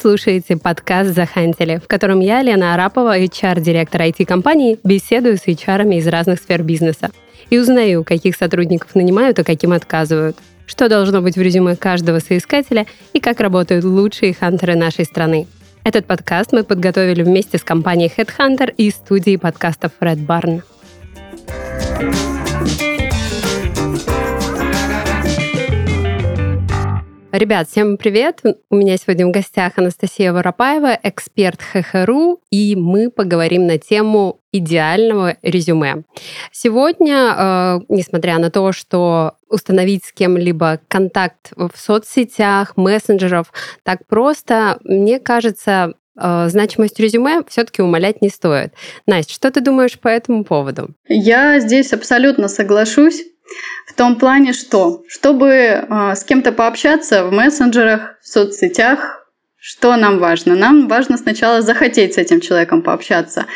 Слушаете 0.00 0.56
подкаст 0.56 1.14
«Захантили», 1.14 1.78
в 1.78 1.88
котором 1.88 2.20
я, 2.20 2.42
Лена 2.42 2.74
Арапова, 2.74 3.18
HR-директор 3.18 4.02
IT-компании, 4.02 4.78
беседую 4.84 5.38
с 5.38 5.46
HR 5.46 5.94
из 5.96 6.06
разных 6.06 6.38
сфер 6.40 6.62
бизнеса 6.62 7.10
и 7.48 7.58
узнаю, 7.58 8.04
каких 8.04 8.36
сотрудников 8.36 8.94
нанимают, 8.94 9.38
а 9.38 9.44
каким 9.44 9.72
отказывают, 9.72 10.36
что 10.66 10.88
должно 10.88 11.22
быть 11.22 11.36
в 11.36 11.40
резюме 11.40 11.76
каждого 11.76 12.18
соискателя 12.18 12.86
и 13.14 13.20
как 13.20 13.40
работают 13.40 13.84
лучшие 13.84 14.34
хантеры 14.34 14.76
нашей 14.76 15.06
страны. 15.06 15.46
Этот 15.82 16.04
подкаст 16.04 16.52
мы 16.52 16.62
подготовили 16.62 17.22
вместе 17.22 17.58
с 17.58 17.62
компанией 17.62 18.12
Headhunter 18.14 18.74
и 18.76 18.90
студией 18.90 19.38
подкастов 19.38 19.92
Red 20.00 20.26
Barn. 20.26 20.62
Ребят, 27.36 27.68
всем 27.68 27.98
привет! 27.98 28.40
У 28.70 28.76
меня 28.76 28.96
сегодня 28.96 29.26
в 29.26 29.30
гостях 29.30 29.74
Анастасия 29.76 30.32
Воропаева, 30.32 30.98
эксперт 31.02 31.60
ХХРУ, 31.60 32.40
и 32.50 32.74
мы 32.76 33.10
поговорим 33.10 33.66
на 33.66 33.76
тему 33.76 34.40
идеального 34.52 35.36
резюме. 35.42 36.04
Сегодня, 36.50 37.34
э, 37.36 37.78
несмотря 37.90 38.38
на 38.38 38.50
то, 38.50 38.72
что 38.72 39.34
установить 39.50 40.06
с 40.06 40.12
кем-либо 40.12 40.80
контакт 40.88 41.52
в 41.54 41.72
соцсетях, 41.76 42.74
мессенджеров 42.78 43.52
так 43.82 44.06
просто, 44.06 44.78
мне 44.82 45.20
кажется, 45.20 45.92
э, 46.18 46.48
значимость 46.48 46.98
резюме 46.98 47.42
все-таки 47.48 47.82
умолять 47.82 48.22
не 48.22 48.30
стоит. 48.30 48.72
Настя, 49.06 49.34
что 49.34 49.50
ты 49.50 49.60
думаешь 49.60 49.98
по 49.98 50.08
этому 50.08 50.42
поводу? 50.42 50.88
Я 51.06 51.60
здесь 51.60 51.92
абсолютно 51.92 52.48
соглашусь. 52.48 53.22
В 53.86 53.94
том 53.94 54.16
плане, 54.16 54.52
что 54.52 55.02
чтобы 55.08 55.48
э, 55.48 56.14
с 56.14 56.24
кем-то 56.24 56.52
пообщаться 56.52 57.24
в 57.24 57.32
мессенджерах, 57.32 58.18
в 58.22 58.28
соцсетях, 58.28 59.26
что 59.58 59.96
нам 59.96 60.18
важно? 60.18 60.54
Нам 60.54 60.88
важно 60.88 61.16
сначала 61.16 61.62
захотеть 61.62 62.14
с 62.14 62.18
этим 62.18 62.40
человеком 62.40 62.82
пообщаться. 62.82 63.46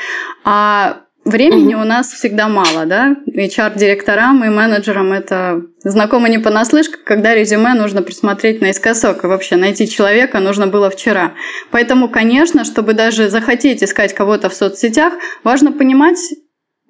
А 0.45 1.03
Времени 1.25 1.75
у 1.75 1.85
нас 1.85 2.11
всегда 2.13 2.49
мало, 2.49 2.87
да? 2.87 3.15
HR-директорам 3.29 4.43
и 4.43 4.49
менеджерам 4.49 5.13
это 5.13 5.63
знакомо 5.85 6.31
не 6.31 6.39
понаслышке, 6.39 6.97
когда 7.05 7.35
резюме 7.35 7.75
нужно 7.75 8.01
присмотреть 8.01 8.63
наискосок, 8.63 9.23
и 9.23 9.27
вообще 9.27 9.57
найти 9.57 9.87
человека 9.87 10.41
нужно 10.41 10.67
было 10.67 10.89
вчера. 10.89 11.35
Поэтому, 11.71 12.09
конечно, 12.09 12.65
чтобы 12.65 12.95
даже 12.95 13.29
захотеть 13.29 13.83
искать 13.83 14.15
кого-то 14.15 14.49
в 14.49 14.55
соцсетях, 14.55 15.13
важно 15.45 15.73
понимать, 15.73 16.19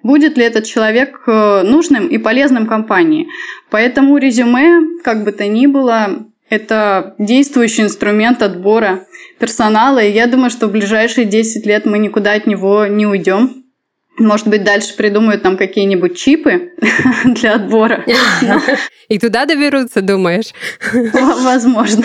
будет 0.03 0.37
ли 0.37 0.43
этот 0.43 0.65
человек 0.65 1.21
э, 1.27 1.61
нужным 1.63 2.07
и 2.07 2.17
полезным 2.17 2.67
компании. 2.67 3.27
Поэтому 3.69 4.17
резюме, 4.17 4.99
как 5.03 5.23
бы 5.23 5.31
то 5.31 5.45
ни 5.47 5.67
было, 5.67 6.25
это 6.49 7.15
действующий 7.17 7.83
инструмент 7.83 8.41
отбора 8.41 9.05
персонала, 9.39 9.99
и 9.99 10.11
я 10.11 10.27
думаю, 10.27 10.49
что 10.49 10.67
в 10.67 10.71
ближайшие 10.71 11.25
10 11.25 11.65
лет 11.65 11.85
мы 11.85 11.97
никуда 11.97 12.33
от 12.33 12.45
него 12.45 12.85
не 12.87 13.07
уйдем. 13.07 13.63
Может 14.19 14.47
быть, 14.47 14.63
дальше 14.63 14.95
придумают 14.95 15.41
там 15.41 15.57
какие-нибудь 15.57 16.17
чипы 16.17 16.73
для 17.25 17.55
отбора. 17.55 18.05
И 19.07 19.17
туда 19.17 19.45
доберутся, 19.45 20.01
думаешь? 20.01 20.53
Возможно. 20.93 22.03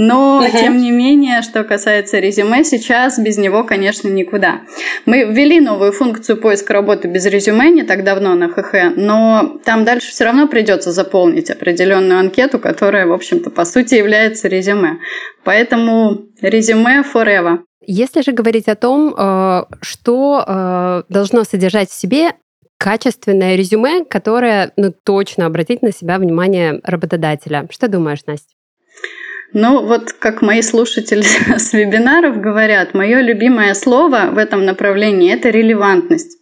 Но, 0.00 0.38
угу. 0.38 0.56
тем 0.56 0.78
не 0.78 0.92
менее, 0.92 1.42
что 1.42 1.64
касается 1.64 2.20
резюме, 2.20 2.62
сейчас 2.62 3.18
без 3.18 3.36
него, 3.36 3.64
конечно, 3.64 4.06
никуда. 4.06 4.60
Мы 5.06 5.24
ввели 5.24 5.58
новую 5.58 5.90
функцию 5.90 6.40
поиска 6.40 6.72
работы 6.72 7.08
без 7.08 7.26
резюме 7.26 7.68
не 7.72 7.82
так 7.82 8.04
давно 8.04 8.36
на 8.36 8.48
ХХ, 8.48 8.94
но 8.94 9.58
там 9.64 9.84
дальше 9.84 10.12
все 10.12 10.22
равно 10.22 10.46
придется 10.46 10.92
заполнить 10.92 11.50
определенную 11.50 12.20
анкету, 12.20 12.60
которая, 12.60 13.06
в 13.08 13.12
общем-то, 13.12 13.50
по 13.50 13.64
сути 13.64 13.96
является 13.96 14.46
резюме. 14.46 14.98
Поэтому 15.42 16.26
резюме 16.40 17.02
forever. 17.02 17.58
Если 17.84 18.22
же 18.22 18.30
говорить 18.30 18.68
о 18.68 18.76
том, 18.76 19.12
э, 19.18 19.64
что 19.80 20.44
э, 20.46 21.02
должно 21.08 21.42
содержать 21.42 21.90
в 21.90 21.98
себе 21.98 22.34
качественное 22.78 23.56
резюме, 23.56 24.04
которое 24.04 24.70
ну, 24.76 24.92
точно 24.92 25.46
обратит 25.46 25.82
на 25.82 25.90
себя 25.90 26.18
внимание 26.18 26.80
работодателя. 26.84 27.66
Что 27.72 27.88
думаешь, 27.88 28.20
Настя? 28.26 28.54
Ну, 29.52 29.86
вот 29.86 30.12
как 30.12 30.42
мои 30.42 30.62
слушатели 30.62 31.22
с 31.58 31.72
вебинаров 31.72 32.40
говорят, 32.40 32.94
мое 32.94 33.20
любимое 33.20 33.74
слово 33.74 34.30
в 34.32 34.38
этом 34.38 34.64
направлении– 34.64 35.32
это 35.34 35.50
релевантность. 35.50 36.37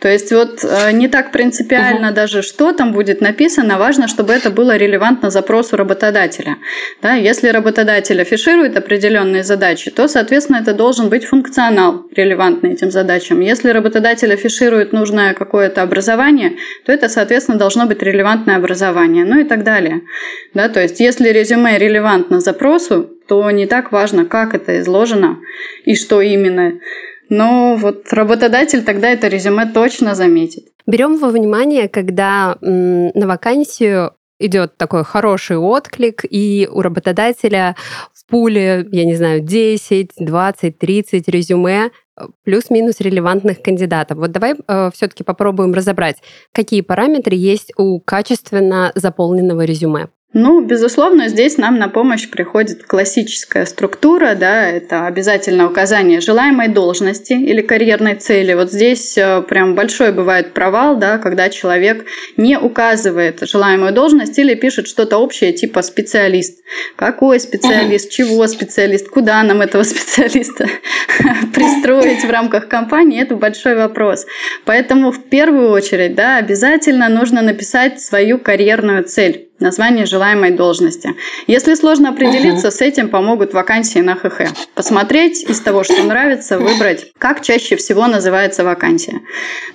То 0.00 0.08
есть 0.08 0.32
вот 0.32 0.64
э, 0.64 0.92
не 0.92 1.08
так 1.08 1.32
принципиально 1.32 2.08
угу. 2.08 2.14
даже, 2.14 2.42
что 2.42 2.72
там 2.72 2.92
будет 2.92 3.20
написано, 3.20 3.78
важно, 3.78 4.08
чтобы 4.08 4.32
это 4.32 4.50
было 4.50 4.76
релевантно 4.76 5.30
запросу 5.30 5.76
работодателя. 5.76 6.56
Да, 7.00 7.14
если 7.14 7.48
работодатель 7.48 8.20
афиширует 8.20 8.76
определенные 8.76 9.42
задачи, 9.42 9.90
то, 9.90 10.08
соответственно, 10.08 10.58
это 10.58 10.74
должен 10.74 11.08
быть 11.08 11.24
функционал, 11.24 12.06
релевантный 12.14 12.72
этим 12.72 12.90
задачам. 12.90 13.40
Если 13.40 13.70
работодатель 13.70 14.32
афиширует 14.32 14.92
нужное 14.92 15.34
какое-то 15.34 15.82
образование, 15.82 16.56
то 16.84 16.92
это, 16.92 17.08
соответственно, 17.08 17.58
должно 17.58 17.86
быть 17.86 18.02
релевантное 18.02 18.56
образование, 18.56 19.24
ну 19.24 19.40
и 19.40 19.44
так 19.44 19.64
далее. 19.64 20.02
Да, 20.52 20.68
то 20.68 20.80
есть 20.82 21.00
если 21.00 21.30
резюме 21.30 21.78
релевантно 21.78 22.40
запросу, 22.40 23.10
то 23.26 23.50
не 23.50 23.66
так 23.66 23.92
важно, 23.92 24.26
как 24.26 24.54
это 24.54 24.80
изложено 24.80 25.38
и 25.84 25.94
что 25.94 26.20
именно. 26.20 26.74
Но 27.28 27.76
вот 27.76 28.12
работодатель 28.12 28.84
тогда 28.84 29.08
это 29.10 29.28
резюме 29.28 29.66
точно 29.66 30.14
заметит. 30.14 30.64
Берем 30.86 31.18
во 31.18 31.28
внимание, 31.28 31.88
когда 31.88 32.56
на 32.60 33.26
вакансию 33.26 34.12
идет 34.38 34.76
такой 34.76 35.04
хороший 35.04 35.56
отклик, 35.56 36.24
и 36.28 36.68
у 36.70 36.82
работодателя 36.82 37.76
в 38.12 38.26
пуле, 38.26 38.86
я 38.90 39.04
не 39.04 39.14
знаю, 39.14 39.40
10, 39.40 40.10
20, 40.18 40.78
30 40.78 41.28
резюме, 41.28 41.90
э, 42.16 42.24
плюс-минус 42.44 43.00
релевантных 43.00 43.62
кандидатов. 43.62 44.18
Вот 44.18 44.32
давай 44.32 44.54
э, 44.54 44.90
все-таки 44.92 45.22
попробуем 45.22 45.72
разобрать, 45.72 46.16
какие 46.52 46.80
параметры 46.80 47.36
есть 47.36 47.72
у 47.78 48.00
качественно 48.00 48.92
заполненного 48.94 49.64
резюме. 49.64 50.08
Ну, 50.36 50.60
безусловно, 50.62 51.28
здесь 51.28 51.58
нам 51.58 51.78
на 51.78 51.88
помощь 51.88 52.28
приходит 52.28 52.82
классическая 52.82 53.64
структура, 53.66 54.34
да, 54.34 54.68
это 54.68 55.06
обязательно 55.06 55.70
указание 55.70 56.20
желаемой 56.20 56.66
должности 56.66 57.34
или 57.34 57.62
карьерной 57.62 58.16
цели. 58.16 58.52
Вот 58.54 58.72
здесь 58.72 59.16
э, 59.16 59.42
прям 59.42 59.76
большой 59.76 60.10
бывает 60.10 60.52
провал, 60.52 60.96
да, 60.96 61.18
когда 61.18 61.50
человек 61.50 62.04
не 62.36 62.58
указывает 62.58 63.48
желаемую 63.48 63.92
должность 63.92 64.36
или 64.36 64.56
пишет 64.56 64.88
что-то 64.88 65.18
общее 65.18 65.52
типа 65.52 65.82
специалист. 65.82 66.64
Какой 66.96 67.38
специалист, 67.38 68.10
чего 68.10 68.44
специалист, 68.48 69.08
куда 69.08 69.40
нам 69.44 69.60
этого 69.60 69.82
специалиста 69.84 70.66
пристроить 71.54 72.24
в 72.24 72.30
рамках 72.30 72.66
компании, 72.66 73.22
это 73.22 73.36
большой 73.36 73.76
вопрос. 73.76 74.26
Поэтому 74.64 75.12
в 75.12 75.22
первую 75.28 75.70
очередь, 75.70 76.16
да, 76.16 76.38
обязательно 76.38 77.08
нужно 77.08 77.40
написать 77.40 78.00
свою 78.00 78.40
карьерную 78.40 79.04
цель 79.04 79.48
название 79.64 80.06
желаемой 80.06 80.52
должности. 80.52 81.14
Если 81.48 81.74
сложно 81.74 82.10
определиться, 82.10 82.68
uh-huh. 82.68 82.78
с 82.78 82.80
этим 82.80 83.08
помогут 83.08 83.52
вакансии 83.52 83.98
на 83.98 84.14
ХХ. 84.14 84.42
Посмотреть 84.74 85.42
из 85.42 85.60
того, 85.60 85.82
что 85.82 86.02
нравится, 86.04 86.58
выбрать, 86.58 87.12
как 87.18 87.40
чаще 87.40 87.74
всего 87.76 88.06
называется 88.06 88.62
вакансия. 88.62 89.20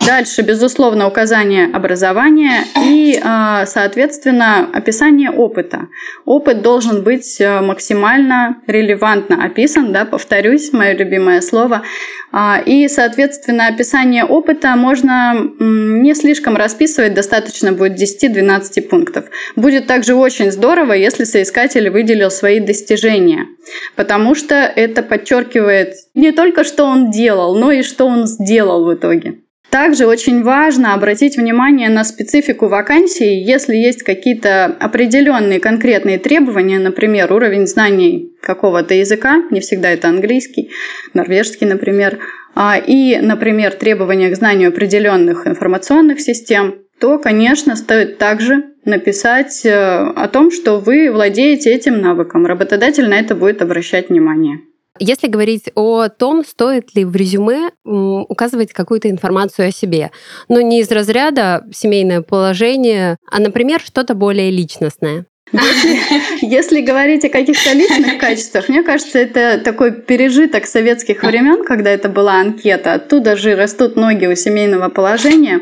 Дальше, 0.05 0.44
безусловно, 0.44 1.07
указание 1.07 1.66
образования 1.73 2.63
и, 2.81 3.19
а, 3.22 3.66
соответственно, 3.66 4.69
описание 4.72 5.31
опыта. 5.31 5.88
Опыт 6.25 6.61
должен 6.61 7.03
быть 7.03 7.41
э, 7.41 7.61
максимально 7.61 8.57
релевантно 8.67 9.44
описан, 9.44 9.91
да, 9.91 10.05
повторюсь, 10.05 10.72
мое 10.72 10.93
любимое 10.93 11.41
слово. 11.41 11.84
А, 12.31 12.61
и, 12.64 12.87
соответственно, 12.87 13.67
описание 13.67 14.23
опыта 14.23 14.75
можно 14.75 15.34
не 15.59 16.14
слишком 16.14 16.55
расписывать, 16.55 17.14
достаточно 17.14 17.72
будет 17.72 17.99
10-12 17.99 18.81
пунктов. 18.84 19.25
Будет 19.55 19.78
также 19.87 20.16
очень 20.16 20.52
здорово, 20.52 20.93
если 20.93 21.23
соискатель 21.23 21.90
выделил 21.90 22.31
свои 22.31 22.59
достижения, 22.59 23.47
потому 23.96 24.35
что 24.35 24.55
это 24.55 25.03
подчеркивает 25.03 25.96
не 26.14 26.31
только, 26.31 26.64
что 26.64 26.85
он 26.85 27.11
делал, 27.11 27.55
но 27.55 27.72
и 27.72 27.84
что 27.84 28.05
он 28.05 28.28
сделал 28.28 28.85
в 28.85 28.93
итоге. 28.93 29.40
Также 29.69 30.07
очень 30.07 30.41
важно 30.41 30.95
обратить 30.95 31.37
внимание 31.37 31.89
на 31.89 32.03
специфику 32.03 32.67
вакансии, 32.67 33.29
если 33.29 33.75
есть 33.75 34.01
какие-то 34.01 34.66
определенные 34.66 35.59
конкретные 35.59 36.17
требования, 36.17 36.79
например, 36.79 37.31
уровень 37.31 37.67
знаний 37.67 38.31
какого-то 38.41 38.95
языка, 38.95 39.43
не 39.51 39.59
всегда 39.59 39.91
это 39.91 40.07
английский, 40.07 40.71
норвежский, 41.13 41.67
например, 41.67 42.17
а, 42.55 42.77
и, 42.77 43.17
например, 43.19 43.73
требования 43.73 44.31
к 44.31 44.35
знанию 44.35 44.69
определенных 44.69 45.45
информационных 45.45 46.19
систем, 46.19 46.75
то, 46.99 47.19
конечно, 47.19 47.75
стоит 47.75 48.17
также 48.17 48.63
написать 48.85 49.66
э, 49.66 49.71
о 49.71 50.27
том, 50.27 50.51
что 50.51 50.79
вы 50.79 51.11
владеете 51.11 51.71
этим 51.73 52.01
навыком. 52.01 52.45
Работодатель 52.45 53.07
на 53.07 53.19
это 53.19 53.35
будет 53.35 53.61
обращать 53.61 54.09
внимание. 54.09 54.61
Если 54.99 55.28
говорить 55.28 55.72
о 55.75 56.09
том, 56.09 56.43
стоит 56.46 56.93
ли 56.96 57.05
в 57.05 57.16
резюме 57.16 57.72
указывать 57.84 58.73
какую-то 58.73 59.09
информацию 59.09 59.69
о 59.69 59.72
себе, 59.72 60.11
но 60.49 60.61
не 60.61 60.81
из 60.81 60.91
разряда 60.91 61.66
семейное 61.73 62.22
положение, 62.22 63.17
а, 63.31 63.40
например, 63.40 63.79
что-то 63.79 64.13
более 64.13 64.51
личностное. 64.51 65.25
Если, 65.51 66.46
если 66.46 66.81
говорить 66.81 67.25
о 67.25 67.29
каких-то 67.29 67.73
личных 67.73 68.19
качествах, 68.19 68.69
мне 68.69 68.84
кажется, 68.84 69.17
это 69.17 69.59
такой 69.63 69.91
пережиток 69.91 70.66
советских 70.66 71.23
времен, 71.23 71.63
когда 71.63 71.90
это 71.90 72.09
была 72.09 72.40
анкета. 72.40 72.93
Оттуда 72.93 73.35
же 73.35 73.55
растут 73.55 73.95
ноги 73.95 74.28
у 74.28 74.35
семейного 74.35 74.90
положения. 74.90 75.59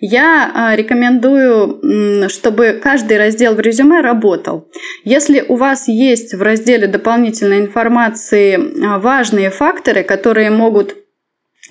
Я 0.00 0.50
а, 0.54 0.76
рекомендую, 0.76 2.28
чтобы 2.28 2.80
каждый 2.82 3.18
раздел 3.18 3.54
в 3.54 3.60
резюме 3.60 4.00
работал. 4.00 4.68
Если 5.04 5.40
у 5.40 5.56
вас 5.56 5.88
есть 5.88 6.34
в 6.34 6.42
разделе 6.42 6.86
дополнительной 6.86 7.60
информации 7.60 8.56
а, 8.56 8.98
важные 8.98 9.50
факторы, 9.50 10.02
которые 10.02 10.50
могут 10.50 10.96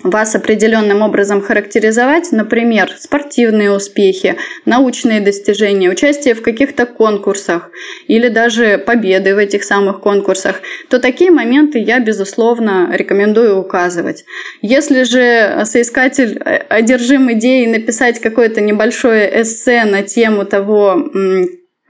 вас 0.02 0.34
определенным 0.34 1.02
образом 1.02 1.40
характеризовать, 1.40 2.30
например, 2.32 2.90
спортивные 2.98 3.70
успехи, 3.72 4.36
научные 4.64 5.20
достижения, 5.20 5.90
участие 5.90 6.34
в 6.34 6.42
каких-то 6.42 6.86
конкурсах 6.86 7.70
или 8.06 8.28
даже 8.28 8.78
победы 8.78 9.34
в 9.34 9.38
этих 9.38 9.64
самых 9.64 10.00
конкурсах, 10.00 10.60
то 10.88 10.98
такие 10.98 11.30
моменты 11.30 11.78
я, 11.78 11.98
безусловно, 11.98 12.90
рекомендую 12.92 13.58
указывать. 13.58 14.24
Если 14.62 15.02
же 15.04 15.64
соискатель 15.64 16.40
э, 16.44 16.56
одержим 16.68 17.32
идеей 17.32 17.66
написать 17.66 18.20
какое-то 18.20 18.60
небольшое 18.60 19.42
эссе 19.42 19.84
на 19.84 20.02
тему 20.02 20.44
того, 20.44 21.10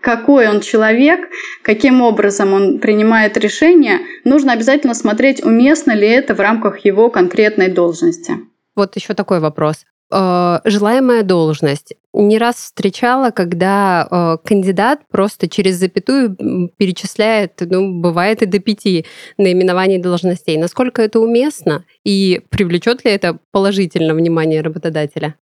какой 0.07 0.49
он 0.49 0.61
человек, 0.61 1.29
каким 1.63 2.01
образом 2.01 2.53
он 2.53 2.79
принимает 2.79 3.37
решения, 3.37 3.99
нужно 4.23 4.53
обязательно 4.53 4.95
смотреть, 4.95 5.45
уместно 5.45 5.91
ли 5.91 6.07
это 6.07 6.33
в 6.33 6.39
рамках 6.39 6.85
его 6.85 7.11
конкретной 7.11 7.73
должности. 7.73 8.35
Вот 8.77 8.95
еще 8.95 9.15
такой 9.15 9.41
вопрос. 9.41 9.85
Э, 10.13 10.61
желаемая 10.65 11.25
должность. 11.25 11.95
Не 12.13 12.39
раз 12.39 12.55
встречала, 12.55 13.33
когда 13.33 14.07
э, 14.09 14.47
кандидат 14.47 15.01
просто 15.11 15.49
через 15.49 15.75
запятую 15.75 16.37
перечисляет, 16.77 17.55
ну, 17.69 18.01
бывает 18.01 18.43
и 18.43 18.47
до 18.47 18.61
пяти 18.61 19.07
наименований 19.39 19.99
должностей. 19.99 20.57
Насколько 20.57 21.03
это 21.03 21.19
уместно 21.19 21.85
и 22.05 22.43
привлечет 22.49 23.05
ли 23.05 23.11
это 23.11 23.41
положительно 23.51 24.15
внимание 24.15 24.61
работодателя? 24.61 25.35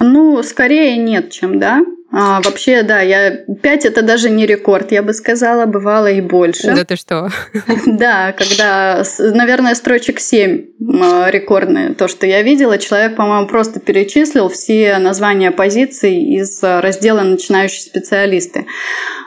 Ну, 0.00 0.42
скорее 0.42 0.96
нет, 0.96 1.30
чем 1.30 1.58
да. 1.58 1.84
А, 2.10 2.40
вообще, 2.40 2.82
да, 2.82 3.02
я 3.02 3.30
5 3.30 3.84
это 3.84 4.00
даже 4.00 4.30
не 4.30 4.46
рекорд, 4.46 4.92
я 4.92 5.02
бы 5.02 5.12
сказала, 5.12 5.66
бывало 5.66 6.10
и 6.10 6.22
больше. 6.22 6.74
Да 6.74 6.84
ты 6.84 6.96
что? 6.96 7.28
Да, 7.86 8.32
когда, 8.32 9.02
наверное, 9.18 9.74
строчек 9.74 10.18
7 10.18 10.64
а, 11.02 11.30
рекордные, 11.30 11.94
то, 11.94 12.08
что 12.08 12.26
я 12.26 12.42
видела, 12.42 12.78
человек, 12.78 13.14
по-моему, 13.16 13.46
просто 13.46 13.78
перечислил 13.78 14.48
все 14.48 14.96
названия 14.98 15.50
позиций 15.50 16.22
из 16.22 16.62
раздела 16.62 17.20
«Начинающие 17.22 17.82
специалисты». 17.82 18.64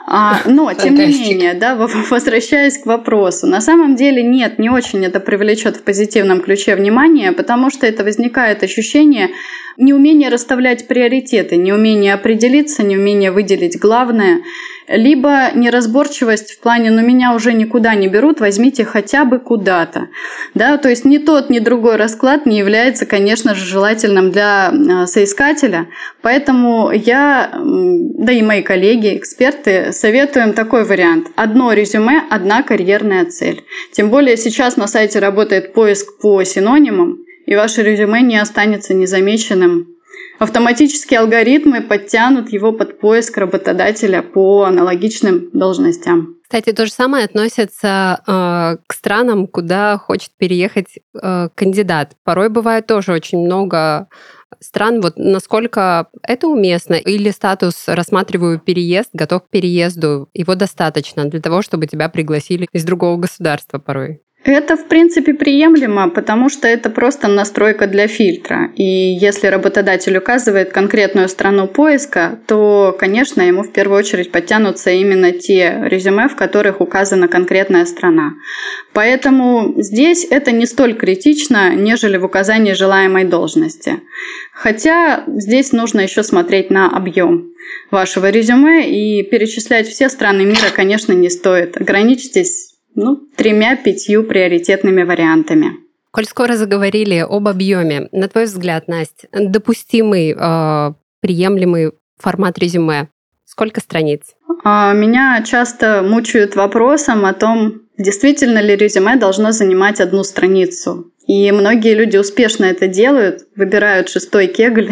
А, 0.06 0.40
но, 0.46 0.72
тем 0.74 0.96
не 0.96 1.06
менее, 1.06 1.54
да, 1.54 1.76
возвращаясь 1.76 2.78
к 2.78 2.86
вопросу, 2.86 3.46
на 3.46 3.60
самом 3.60 3.94
деле 3.94 4.22
нет, 4.24 4.58
не 4.58 4.70
очень 4.70 5.04
это 5.04 5.20
привлечет 5.20 5.76
в 5.76 5.82
позитивном 5.82 6.40
ключе 6.40 6.74
внимание, 6.74 7.30
потому 7.30 7.70
что 7.70 7.86
это 7.86 8.02
возникает 8.02 8.64
ощущение 8.64 9.30
неумения 9.76 10.28
расставлять 10.28 10.86
приоритеты, 10.86 11.56
неумения 11.56 12.14
определиться 12.14 12.71
определиться, 12.72 12.82
неумение 12.82 13.30
выделить 13.30 13.78
главное, 13.78 14.42
либо 14.88 15.50
неразборчивость 15.54 16.52
в 16.52 16.60
плане 16.60 16.90
«ну 16.90 17.02
меня 17.02 17.34
уже 17.34 17.52
никуда 17.52 17.94
не 17.94 18.08
берут, 18.08 18.40
возьмите 18.40 18.84
хотя 18.84 19.24
бы 19.24 19.38
куда-то». 19.38 20.08
Да, 20.54 20.76
то 20.76 20.88
есть 20.88 21.04
ни 21.04 21.18
тот, 21.18 21.50
ни 21.50 21.60
другой 21.60 21.96
расклад 21.96 22.46
не 22.46 22.58
является, 22.58 23.06
конечно 23.06 23.54
же, 23.54 23.64
желательным 23.64 24.30
для 24.30 24.68
а, 24.68 25.06
соискателя, 25.06 25.86
поэтому 26.22 26.90
я, 26.92 27.50
да 27.54 28.32
и 28.32 28.42
мои 28.42 28.62
коллеги, 28.62 29.16
эксперты, 29.16 29.92
советуем 29.92 30.52
такой 30.52 30.84
вариант. 30.84 31.28
Одно 31.36 31.72
резюме, 31.72 32.22
одна 32.30 32.62
карьерная 32.62 33.24
цель. 33.26 33.62
Тем 33.92 34.10
более 34.10 34.36
сейчас 34.36 34.76
на 34.76 34.86
сайте 34.86 35.20
работает 35.20 35.72
поиск 35.72 36.18
по 36.20 36.42
синонимам, 36.44 37.18
и 37.46 37.54
ваше 37.54 37.82
резюме 37.82 38.22
не 38.22 38.38
останется 38.38 38.94
незамеченным 38.94 39.91
Автоматические 40.42 41.20
алгоритмы 41.20 41.82
подтянут 41.82 42.52
его 42.52 42.72
под 42.72 42.98
поиск 42.98 43.36
работодателя 43.36 44.22
по 44.22 44.64
аналогичным 44.64 45.50
должностям. 45.52 46.34
Кстати, 46.42 46.72
то 46.72 46.84
же 46.84 46.90
самое 46.90 47.26
относится 47.26 48.20
э, 48.26 48.76
к 48.84 48.92
странам, 48.92 49.46
куда 49.46 49.98
хочет 49.98 50.32
переехать 50.36 50.98
э, 51.14 51.48
кандидат. 51.54 52.16
Порой 52.24 52.48
бывает 52.48 52.88
тоже 52.88 53.12
очень 53.12 53.38
много 53.38 54.08
стран. 54.58 55.00
Вот 55.00 55.12
насколько 55.16 56.08
это 56.24 56.48
уместно? 56.48 56.94
Или 56.94 57.30
статус 57.30 57.84
«рассматриваю 57.86 58.58
переезд», 58.58 59.10
готов 59.12 59.44
к 59.44 59.48
переезду, 59.48 60.28
его 60.34 60.56
достаточно 60.56 61.24
для 61.24 61.40
того, 61.40 61.62
чтобы 61.62 61.86
тебя 61.86 62.08
пригласили 62.08 62.68
из 62.72 62.82
другого 62.82 63.16
государства 63.16 63.78
порой? 63.78 64.22
Это, 64.44 64.76
в 64.76 64.88
принципе, 64.88 65.34
приемлемо, 65.34 66.10
потому 66.10 66.48
что 66.48 66.66
это 66.66 66.90
просто 66.90 67.28
настройка 67.28 67.86
для 67.86 68.08
фильтра. 68.08 68.72
И 68.74 68.82
если 68.82 69.46
работодатель 69.46 70.16
указывает 70.16 70.72
конкретную 70.72 71.28
страну 71.28 71.68
поиска, 71.68 72.40
то, 72.48 72.96
конечно, 72.98 73.40
ему 73.42 73.62
в 73.62 73.70
первую 73.70 73.98
очередь 74.00 74.32
подтянутся 74.32 74.90
именно 74.90 75.30
те 75.30 75.78
резюме, 75.84 76.28
в 76.28 76.34
которых 76.34 76.80
указана 76.80 77.28
конкретная 77.28 77.84
страна. 77.84 78.32
Поэтому 78.92 79.74
здесь 79.76 80.26
это 80.28 80.50
не 80.50 80.66
столь 80.66 80.94
критично, 80.94 81.76
нежели 81.76 82.16
в 82.16 82.24
указании 82.24 82.72
желаемой 82.72 83.24
должности. 83.24 84.00
Хотя 84.52 85.22
здесь 85.28 85.70
нужно 85.70 86.00
еще 86.00 86.24
смотреть 86.24 86.68
на 86.68 86.88
объем 86.88 87.52
вашего 87.92 88.28
резюме 88.28 88.90
и 88.90 89.22
перечислять 89.22 89.86
все 89.86 90.08
страны 90.08 90.44
мира, 90.44 90.70
конечно, 90.74 91.12
не 91.12 91.30
стоит. 91.30 91.80
Ограничьтесь 91.80 92.71
ну, 92.94 93.16
тремя-пятью 93.36 94.24
приоритетными 94.24 95.02
вариантами. 95.02 95.72
Коль 96.10 96.26
скоро 96.26 96.56
заговорили 96.56 97.24
об 97.26 97.48
объеме, 97.48 98.08
на 98.12 98.28
твой 98.28 98.44
взгляд, 98.44 98.86
Настя, 98.86 99.28
допустимый, 99.32 100.36
э, 100.38 100.92
приемлемый 101.20 101.92
формат 102.18 102.58
резюме? 102.58 103.08
Сколько 103.44 103.80
страниц? 103.80 104.22
А, 104.64 104.92
меня 104.92 105.42
часто 105.46 106.02
мучают 106.02 106.54
вопросом 106.54 107.24
о 107.24 107.32
том, 107.32 107.82
действительно 107.98 108.58
ли 108.58 108.76
резюме 108.76 109.16
должно 109.16 109.52
занимать 109.52 110.00
одну 110.00 110.22
страницу. 110.22 111.12
И 111.26 111.50
многие 111.52 111.94
люди 111.94 112.16
успешно 112.16 112.66
это 112.66 112.88
делают, 112.88 113.46
выбирают 113.56 114.08
шестой 114.08 114.48
кегль, 114.48 114.90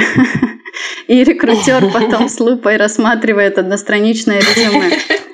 и 1.06 1.22
рекрутер 1.24 1.90
потом 1.92 2.28
с 2.28 2.40
лупой 2.40 2.76
рассматривает 2.76 3.58
одностраничное 3.58 4.40
резюме. 4.40 4.90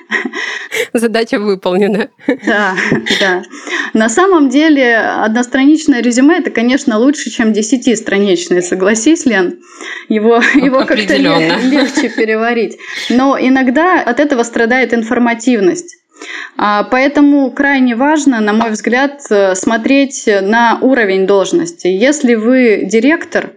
Задача 0.93 1.39
выполнена. 1.39 2.09
Да, 2.45 2.75
да. 3.19 3.43
На 3.93 4.09
самом 4.09 4.49
деле 4.49 4.97
одностраничное 4.97 6.01
резюме 6.01 6.37
это, 6.37 6.49
конечно, 6.49 6.97
лучше, 6.97 7.29
чем 7.29 7.53
десятистраничное, 7.53 8.61
согласись, 8.61 9.25
Лен. 9.25 9.59
Его, 10.09 10.35
его 10.55 10.85
как-то 10.85 11.15
легче 11.15 12.09
переварить. 12.09 12.77
Но 13.09 13.37
иногда 13.39 14.01
от 14.01 14.19
этого 14.19 14.43
страдает 14.43 14.93
информативность. 14.93 15.97
А, 16.57 16.83
поэтому 16.83 17.51
крайне 17.51 17.95
важно, 17.95 18.39
на 18.39 18.53
мой 18.53 18.71
взгляд, 18.71 19.21
смотреть 19.53 20.27
на 20.41 20.79
уровень 20.81 21.27
должности. 21.27 21.87
Если 21.87 22.33
вы 22.33 22.85
директор, 22.85 23.51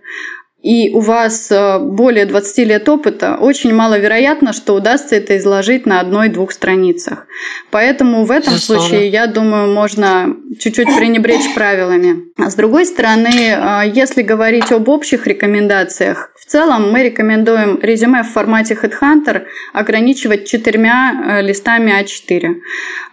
и 0.63 0.91
у 0.91 1.01
вас 1.01 1.51
э, 1.51 1.79
более 1.79 2.27
20 2.27 2.59
лет 2.67 2.89
опыта, 2.89 3.37
очень 3.41 3.73
маловероятно, 3.73 4.53
что 4.53 4.75
удастся 4.75 5.17
это 5.17 5.39
изложить 5.39 5.87
на 5.87 6.01
одной-двух 6.01 6.53
страницах. 6.53 7.27
Поэтому 7.71 8.25
в 8.27 8.31
этом 8.31 8.55
Безусловно. 8.55 8.83
случае, 8.83 9.09
я 9.09 9.27
думаю, 9.27 9.73
можно 9.73 10.37
чуть-чуть 10.59 10.95
пренебречь 10.97 11.55
правилами. 11.55 12.31
А 12.37 12.51
с 12.51 12.55
другой 12.57 12.85
стороны, 12.85 13.29
э, 13.29 13.83
если 13.95 14.21
говорить 14.23 14.71
об 14.71 14.89
общих 14.91 15.27
рекомендациях, 15.27 16.31
в 16.39 16.45
целом 16.45 16.93
мы 16.93 17.05
рекомендуем 17.05 17.79
резюме 17.81 18.23
в 18.23 18.29
формате 18.29 18.79
Headhunter 18.81 19.45
ограничивать 19.73 20.47
четырьмя 20.47 21.39
э, 21.39 21.43
листами 21.43 21.93
А4. 22.03 22.57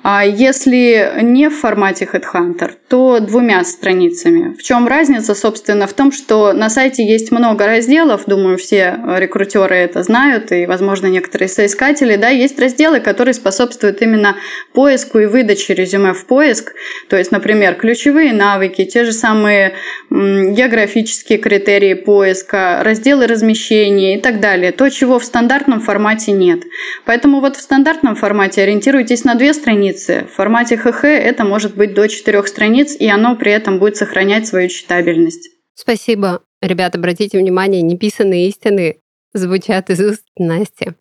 А 0.03 0.25
если 0.25 1.21
не 1.21 1.49
в 1.49 1.55
формате 1.57 2.09
Headhunter, 2.11 2.71
то 2.89 3.19
двумя 3.21 3.63
страницами. 3.63 4.53
В 4.53 4.63
чем 4.63 4.87
разница, 4.87 5.33
собственно, 5.33 5.87
в 5.87 5.93
том, 5.93 6.11
что 6.11 6.51
на 6.51 6.69
сайте 6.69 7.05
есть 7.05 7.31
много 7.37 7.65
разделов, 7.65 8.25
думаю, 8.25 8.57
все 8.57 8.99
рекрутеры 9.17 9.75
это 9.75 10.03
знают, 10.03 10.51
и, 10.51 10.65
возможно, 10.65 11.07
некоторые 11.07 11.47
соискатели, 11.47 12.15
да, 12.15 12.29
есть 12.29 12.59
разделы, 12.59 12.99
которые 12.99 13.33
способствуют 13.33 14.01
именно 14.01 14.35
поиску 14.73 15.19
и 15.19 15.25
выдаче 15.25 15.73
резюме 15.73 16.13
в 16.13 16.25
поиск, 16.25 16.73
то 17.09 17.15
есть, 17.15 17.31
например, 17.31 17.75
ключевые 17.75 18.33
навыки, 18.33 18.85
те 18.85 19.05
же 19.05 19.11
самые 19.11 19.73
географические 20.09 21.39
критерии 21.39 21.93
поиска, 21.93 22.81
разделы 22.83 23.27
размещения 23.27 24.17
и 24.17 24.21
так 24.21 24.39
далее, 24.39 24.71
то, 24.71 24.89
чего 24.89 25.19
в 25.19 25.25
стандартном 25.25 25.79
формате 25.79 26.31
нет. 26.31 26.63
Поэтому 27.05 27.39
вот 27.39 27.55
в 27.55 27.61
стандартном 27.61 28.15
формате 28.15 28.63
ориентируйтесь 28.63 29.23
на 29.23 29.35
две 29.35 29.53
страницы, 29.53 30.27
в 30.31 30.35
формате 30.35 30.77
ХХ 30.77 31.03
это 31.03 31.43
может 31.43 31.75
быть 31.75 31.93
до 31.93 32.07
четырех 32.07 32.47
страниц, 32.47 32.95
и 32.97 33.07
оно 33.07 33.35
при 33.35 33.51
этом 33.51 33.79
будет 33.79 33.97
сохранять 33.97 34.47
свою 34.47 34.69
читабельность. 34.69 35.49
Спасибо. 35.75 36.41
Ребята, 36.61 36.97
обратите 36.97 37.37
внимание, 37.37 37.81
неписанные 37.81 38.47
истины 38.47 39.01
звучат 39.33 39.89
из 39.89 39.99
уст 39.99 40.23
Насти. 40.37 40.93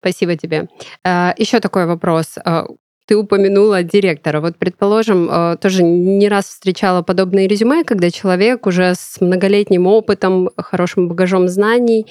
Спасибо 0.00 0.36
тебе. 0.36 0.68
Еще 1.04 1.60
такой 1.60 1.86
вопрос. 1.86 2.36
Ты 3.06 3.16
упомянула 3.16 3.82
директора. 3.82 4.40
Вот, 4.40 4.56
предположим, 4.56 5.28
э, 5.30 5.56
тоже 5.60 5.82
не 5.82 6.26
раз 6.26 6.46
встречала 6.46 7.02
подобные 7.02 7.46
резюме, 7.46 7.84
когда 7.84 8.10
человек 8.10 8.66
уже 8.66 8.94
с 8.94 9.20
многолетним 9.20 9.86
опытом, 9.86 10.48
хорошим 10.56 11.08
багажом 11.08 11.48
знаний 11.48 12.06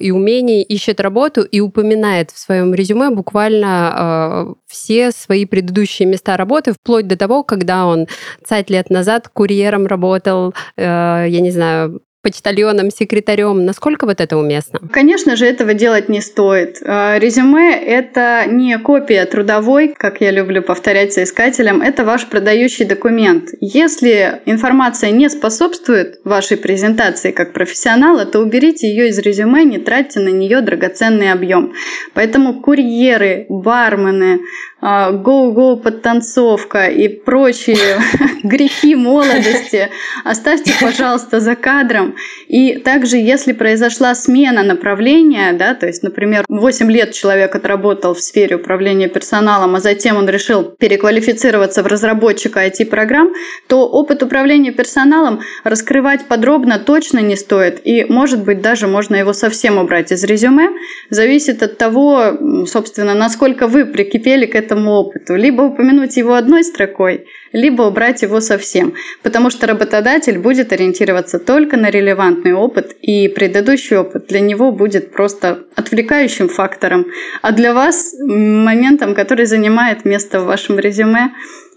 и 0.00 0.10
умений 0.10 0.62
ищет 0.62 1.00
работу 1.00 1.42
и 1.42 1.60
упоминает 1.60 2.30
в 2.30 2.38
своем 2.38 2.72
резюме 2.72 3.10
буквально 3.10 4.54
все 4.66 5.10
свои 5.10 5.44
предыдущие 5.44 6.08
места 6.08 6.38
работы, 6.38 6.72
вплоть 6.72 7.06
до 7.06 7.18
того, 7.18 7.42
когда 7.42 7.84
он 7.84 8.06
цать 8.42 8.70
лет 8.70 8.88
назад 8.88 9.28
курьером 9.28 9.86
работал, 9.86 10.54
я 10.78 11.40
не 11.40 11.50
знаю, 11.50 12.00
почтальоном, 12.24 12.90
секретарем. 12.90 13.64
Насколько 13.64 14.06
вот 14.06 14.20
это 14.20 14.36
уместно? 14.36 14.80
Конечно 14.90 15.36
же, 15.36 15.46
этого 15.46 15.74
делать 15.74 16.08
не 16.08 16.20
стоит. 16.20 16.78
А, 16.82 17.18
резюме– 17.18 17.78
это 17.86 18.44
не 18.48 18.76
копия 18.78 19.26
трудовой, 19.26 19.94
как 19.96 20.20
я 20.20 20.30
люблю 20.30 20.62
повторять 20.62 21.12
соискателям, 21.12 21.82
это 21.82 22.04
ваш 22.04 22.26
продающий 22.26 22.86
документ. 22.86 23.50
Если 23.60 24.40
информация 24.46 25.10
не 25.10 25.28
способствует 25.28 26.20
вашей 26.24 26.56
презентации 26.56 27.30
как 27.30 27.52
профессионала, 27.52 28.24
то 28.24 28.40
уберите 28.40 28.88
ее 28.88 29.10
из 29.10 29.18
резюме, 29.18 29.64
не 29.64 29.78
тратьте 29.78 30.20
на 30.20 30.30
нее 30.30 30.62
драгоценный 30.62 31.30
объем. 31.30 31.74
Поэтому 32.14 32.62
курьеры, 32.62 33.44
бармены, 33.50 34.40
гоу-гоу 34.84 35.78
подтанцовка 35.78 36.88
и 36.88 37.08
прочие 37.08 37.98
грехи 38.42 38.94
молодости 38.94 39.88
оставьте, 40.24 40.74
пожалуйста, 40.78 41.40
за 41.40 41.56
кадром. 41.56 42.16
И 42.48 42.76
также, 42.76 43.16
если 43.16 43.52
произошла 43.52 44.14
смена 44.14 44.62
направления, 44.62 45.54
да, 45.54 45.74
то 45.74 45.86
есть, 45.86 46.02
например, 46.02 46.44
8 46.48 46.92
лет 46.92 47.12
человек 47.12 47.54
отработал 47.54 48.12
в 48.12 48.20
сфере 48.20 48.56
управления 48.56 49.08
персоналом, 49.08 49.74
а 49.74 49.80
затем 49.80 50.18
он 50.18 50.28
решил 50.28 50.64
переквалифицироваться 50.64 51.82
в 51.82 51.86
разработчика 51.86 52.66
IT-программ, 52.66 53.32
то 53.68 53.88
опыт 53.88 54.22
управления 54.22 54.72
персоналом 54.72 55.40
раскрывать 55.64 56.26
подробно 56.26 56.78
точно 56.78 57.20
не 57.20 57.36
стоит. 57.36 57.80
И, 57.84 58.04
может 58.04 58.44
быть, 58.44 58.60
даже 58.60 58.86
можно 58.86 59.16
его 59.16 59.32
совсем 59.32 59.78
убрать 59.78 60.12
из 60.12 60.22
резюме. 60.24 60.68
Зависит 61.08 61.62
от 61.62 61.78
того, 61.78 62.66
собственно, 62.66 63.14
насколько 63.14 63.66
вы 63.66 63.86
прикипели 63.86 64.44
к 64.44 64.54
этому 64.54 64.73
этому 64.74 64.92
опыту. 64.92 65.36
Либо 65.36 65.62
упомянуть 65.62 66.16
его 66.16 66.34
одной 66.34 66.64
строкой, 66.64 67.26
либо 67.52 67.82
убрать 67.82 68.22
его 68.22 68.40
совсем. 68.40 68.94
Потому 69.22 69.50
что 69.50 69.66
работодатель 69.66 70.38
будет 70.38 70.72
ориентироваться 70.72 71.38
только 71.38 71.76
на 71.76 71.90
релевантный 71.90 72.52
опыт, 72.52 72.96
и 73.00 73.28
предыдущий 73.28 73.96
опыт 73.96 74.26
для 74.26 74.40
него 74.40 74.72
будет 74.72 75.12
просто 75.12 75.64
отвлекающим 75.76 76.48
фактором, 76.48 77.06
а 77.42 77.52
для 77.52 77.72
вас 77.72 78.14
моментом, 78.20 79.14
который 79.14 79.46
занимает 79.46 80.04
место 80.04 80.40
в 80.40 80.46
вашем 80.46 80.78
резюме 80.78 81.30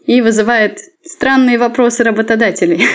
и 0.05 0.21
вызывает 0.21 0.79
странные 1.03 1.57
вопросы 1.57 2.03
работодателей. 2.03 2.85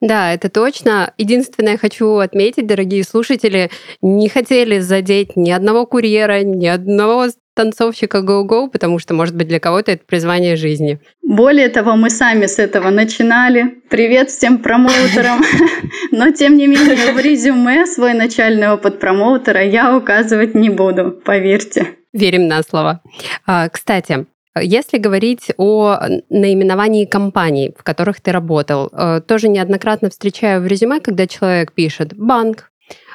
Да, 0.00 0.32
это 0.32 0.48
точно. 0.48 1.12
Единственное, 1.18 1.76
хочу 1.76 2.16
отметить, 2.16 2.66
дорогие 2.66 3.04
слушатели, 3.04 3.70
не 4.00 4.28
хотели 4.28 4.78
задеть 4.78 5.36
ни 5.36 5.50
одного 5.50 5.84
курьера, 5.86 6.42
ни 6.42 6.66
одного 6.66 7.26
танцовщика 7.58 8.18
Go-Go, 8.18 8.70
потому 8.70 9.00
что, 9.00 9.14
может 9.14 9.34
быть, 9.34 9.48
для 9.48 9.58
кого-то 9.58 9.90
это 9.90 10.04
призвание 10.06 10.54
жизни. 10.54 11.00
Более 11.22 11.68
того, 11.68 11.96
мы 11.96 12.08
сами 12.08 12.46
с 12.46 12.60
этого 12.60 12.90
начинали. 12.90 13.82
Привет 13.90 14.30
всем 14.30 14.58
промоутерам. 14.58 15.42
Но, 16.12 16.30
тем 16.30 16.56
не 16.56 16.68
менее, 16.68 17.12
в 17.12 17.18
резюме 17.18 17.84
свой 17.86 18.14
начальный 18.14 18.70
опыт 18.70 19.00
промоутера 19.00 19.64
я 19.64 19.96
указывать 19.96 20.54
не 20.54 20.70
буду, 20.70 21.10
поверьте. 21.10 21.96
Верим 22.12 22.46
на 22.46 22.62
слово. 22.62 23.00
А, 23.44 23.68
кстати, 23.68 24.26
если 24.62 24.98
говорить 24.98 25.50
о 25.56 25.98
наименовании 26.30 27.06
компаний, 27.06 27.74
в 27.76 27.82
которых 27.82 28.20
ты 28.20 28.30
работал, 28.30 28.88
э, 28.92 29.20
тоже 29.26 29.48
неоднократно 29.48 30.10
встречаю 30.10 30.62
в 30.62 30.66
резюме, 30.68 31.00
когда 31.00 31.26
человек 31.26 31.72
пишет 31.72 32.14
«банк», 32.16 32.70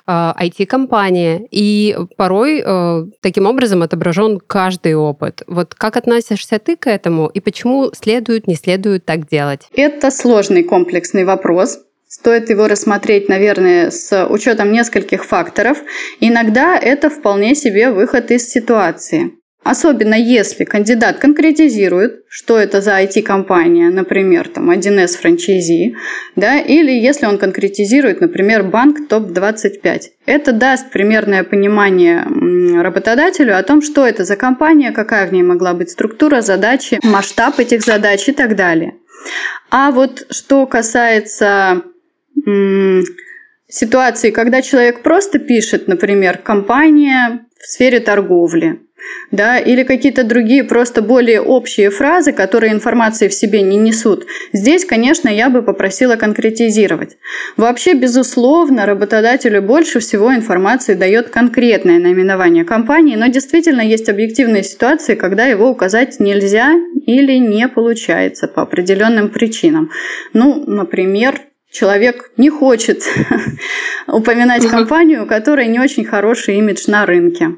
IT-компания, 0.07 1.41
э, 1.41 1.48
и 1.51 1.95
порой 2.17 2.62
э, 2.65 3.05
таким 3.22 3.45
образом 3.45 3.83
отображен 3.83 4.39
каждый 4.39 4.95
опыт. 4.95 5.43
Вот 5.48 5.75
как 5.75 5.98
относишься 5.98 6.60
ты 6.60 6.75
к 6.75 6.89
этому 6.89 7.27
и 7.27 7.39
почему 7.39 7.91
следует, 7.93 8.48
не 8.48 8.55
следует 8.55 9.05
так 9.05 9.27
делать? 9.27 9.67
Это 9.75 10.12
сложный 10.12 10.63
комплексный 10.63 11.24
вопрос. 11.24 11.79
Стоит 12.07 12.50
его 12.50 12.67
рассмотреть, 12.67 13.27
наверное, 13.27 13.89
с 13.89 14.27
учетом 14.27 14.72
нескольких 14.72 15.25
факторов. 15.25 15.79
Иногда 16.19 16.77
это 16.77 17.10
вполне 17.10 17.55
себе 17.55 17.91
выход 17.91 18.29
из 18.29 18.48
ситуации. 18.50 19.31
Особенно 19.63 20.15
если 20.15 20.65
кандидат 20.65 21.20
конкретизирует, 21.20 22.24
что 22.27 22.58
это 22.58 22.82
за 22.82 23.01
IT-компания, 23.01 23.89
например, 23.89 24.50
там 24.50 24.70
1С 24.70 25.17
франчайзи, 25.17 25.96
да, 26.36 26.60
или 26.60 26.91
если 26.91 27.25
он 27.25 27.38
конкретизирует, 27.38 28.20
например, 28.20 28.63
банк 28.63 29.08
ТОП-25. 29.08 30.01
Это 30.25 30.51
даст 30.51 30.91
примерное 30.91 31.43
понимание 31.46 32.25
работодателю 32.82 33.58
о 33.58 33.63
том, 33.63 33.82
что 33.82 34.05
это 34.05 34.25
за 34.25 34.36
компания, 34.36 34.91
какая 34.91 35.27
в 35.27 35.34
ней 35.34 35.43
могла 35.43 35.74
быть 35.74 35.91
структура, 35.91 36.41
задачи, 36.41 37.00
масштаб 37.01 37.60
этих 37.60 37.84
задач 37.84 38.27
и 38.27 38.34
так 38.34 38.55
далее. 38.58 38.96
А 39.70 39.91
вот 39.91 40.27
что 40.29 40.65
касается 40.65 41.84
ситуации, 43.70 44.32
когда 44.32 44.62
человек 44.62 45.01
просто 45.01 45.39
пишет, 45.39 45.88
например, 45.88 46.38
компания 46.38 47.46
в 47.60 47.65
сфере 47.65 48.01
торговли, 48.01 48.82
да, 49.31 49.57
или 49.57 49.83
какие-то 49.83 50.24
другие 50.24 50.63
просто 50.63 51.01
более 51.01 51.41
общие 51.41 51.89
фразы, 51.89 52.33
которые 52.33 52.72
информации 52.74 53.27
в 53.27 53.33
себе 53.33 53.62
не 53.62 53.77
несут. 53.77 54.27
Здесь, 54.53 54.86
конечно, 54.86 55.27
я 55.27 55.50
бы 55.50 55.63
попросила 55.63 56.15
конкретизировать. 56.15 57.17
Вообще, 57.57 57.93
безусловно, 57.93 58.86
работодателю 58.86 59.62
больше 59.62 60.00
всего 60.00 60.33
информации 60.33 60.93
дает 60.93 61.29
конкретное 61.29 62.00
наименование 62.00 62.63
компании, 62.63 63.15
но 63.15 63.27
действительно 63.27 63.81
есть 63.81 64.07
объективные 64.10 64.63
ситуации, 64.63 65.15
когда 65.15 65.45
его 65.45 65.69
указать 65.69 66.19
нельзя 66.19 66.74
или 67.05 67.33
не 67.33 67.67
получается 67.67 68.48
по 68.48 68.62
определенным 68.62 69.29
причинам. 69.29 69.89
Ну, 70.33 70.63
например, 70.67 71.41
человек 71.72 72.31
не 72.38 72.50
хочет 72.50 73.03
упоминать 74.07 74.67
компанию, 74.67 75.24
у 75.24 75.27
которой 75.27 75.67
не 75.67 75.79
очень 75.79 76.05
хороший 76.05 76.57
имидж 76.57 76.83
на 76.88 77.05
рынке. 77.05 77.55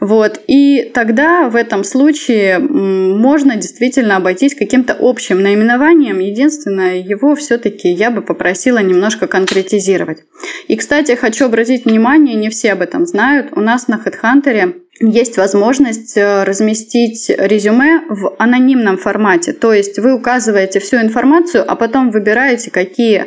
Вот. 0.00 0.40
И 0.46 0.90
тогда 0.94 1.50
в 1.50 1.56
этом 1.56 1.84
случае 1.84 2.58
можно 2.58 3.56
действительно 3.56 4.16
обойтись 4.16 4.54
каким-то 4.54 4.96
общим 4.98 5.42
наименованием. 5.42 6.18
Единственное, 6.20 6.96
его 6.96 7.34
все-таки 7.34 7.88
я 7.88 8.10
бы 8.10 8.22
попросила 8.22 8.78
немножко 8.78 9.26
конкретизировать. 9.26 10.20
И, 10.68 10.76
кстати, 10.76 11.14
хочу 11.14 11.44
обратить 11.44 11.84
внимание, 11.84 12.34
не 12.34 12.48
все 12.48 12.72
об 12.72 12.80
этом 12.80 13.04
знают. 13.04 13.48
У 13.52 13.60
нас 13.60 13.88
на 13.88 14.00
HeadHunter 14.02 14.74
есть 15.00 15.36
возможность 15.36 16.16
э, 16.16 16.44
разместить 16.44 17.30
резюме 17.30 18.00
в 18.08 18.36
анонимном 18.38 18.96
формате. 18.96 19.52
То 19.52 19.72
есть 19.72 19.98
вы 19.98 20.14
указываете 20.14 20.80
всю 20.80 20.96
информацию, 20.96 21.64
а 21.66 21.76
потом 21.76 22.10
выбираете, 22.10 22.70
какие 22.70 23.26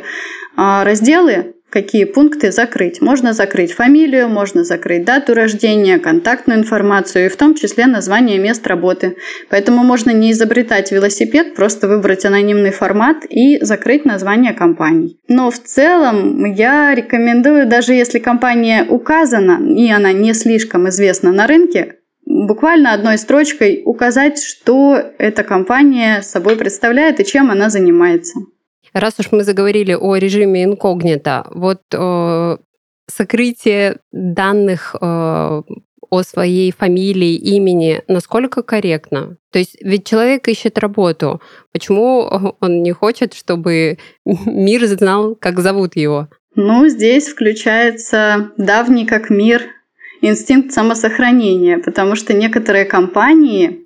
а, 0.56 0.84
разделы 0.84 1.54
какие 1.74 2.04
пункты 2.04 2.52
закрыть. 2.52 3.00
Можно 3.00 3.32
закрыть 3.32 3.72
фамилию, 3.72 4.28
можно 4.28 4.62
закрыть 4.62 5.04
дату 5.04 5.34
рождения, 5.34 5.98
контактную 5.98 6.60
информацию 6.60 7.26
и 7.26 7.28
в 7.28 7.36
том 7.36 7.56
числе 7.56 7.86
название 7.86 8.38
мест 8.38 8.64
работы. 8.68 9.16
Поэтому 9.50 9.82
можно 9.82 10.10
не 10.10 10.30
изобретать 10.30 10.92
велосипед, 10.92 11.56
просто 11.56 11.88
выбрать 11.88 12.24
анонимный 12.24 12.70
формат 12.70 13.24
и 13.28 13.58
закрыть 13.60 14.04
название 14.04 14.52
компаний. 14.52 15.18
Но 15.26 15.50
в 15.50 15.58
целом 15.58 16.44
я 16.44 16.94
рекомендую, 16.94 17.66
даже 17.66 17.92
если 17.92 18.20
компания 18.20 18.86
указана 18.88 19.58
и 19.76 19.90
она 19.90 20.12
не 20.12 20.32
слишком 20.32 20.88
известна 20.88 21.32
на 21.32 21.48
рынке, 21.48 21.96
буквально 22.24 22.92
одной 22.92 23.18
строчкой 23.18 23.82
указать, 23.84 24.40
что 24.40 24.96
эта 25.18 25.42
компания 25.42 26.22
собой 26.22 26.54
представляет 26.54 27.18
и 27.18 27.24
чем 27.24 27.50
она 27.50 27.68
занимается. 27.68 28.38
Раз 28.94 29.14
уж 29.18 29.32
мы 29.32 29.42
заговорили 29.42 29.92
о 29.92 30.14
режиме 30.14 30.64
инкогнито, 30.64 31.46
вот 31.50 31.82
э, 31.92 32.56
сокрытие 33.10 33.98
данных 34.12 34.94
э, 35.00 35.62
о 36.10 36.22
своей 36.22 36.70
фамилии, 36.70 37.34
имени, 37.34 38.02
насколько 38.06 38.62
корректно? 38.62 39.36
То 39.50 39.58
есть 39.58 39.76
ведь 39.80 40.06
человек 40.06 40.46
ищет 40.46 40.78
работу. 40.78 41.42
Почему 41.72 42.54
он 42.60 42.82
не 42.82 42.92
хочет, 42.92 43.34
чтобы 43.34 43.98
мир 44.24 44.86
знал, 44.86 45.34
как 45.34 45.58
зовут 45.58 45.96
его? 45.96 46.28
Ну, 46.54 46.86
здесь 46.86 47.26
включается 47.26 48.52
давний 48.56 49.06
как 49.06 49.28
мир 49.28 49.62
инстинкт 50.20 50.72
самосохранения, 50.72 51.78
потому 51.78 52.14
что 52.14 52.32
некоторые 52.32 52.84
компании 52.84 53.83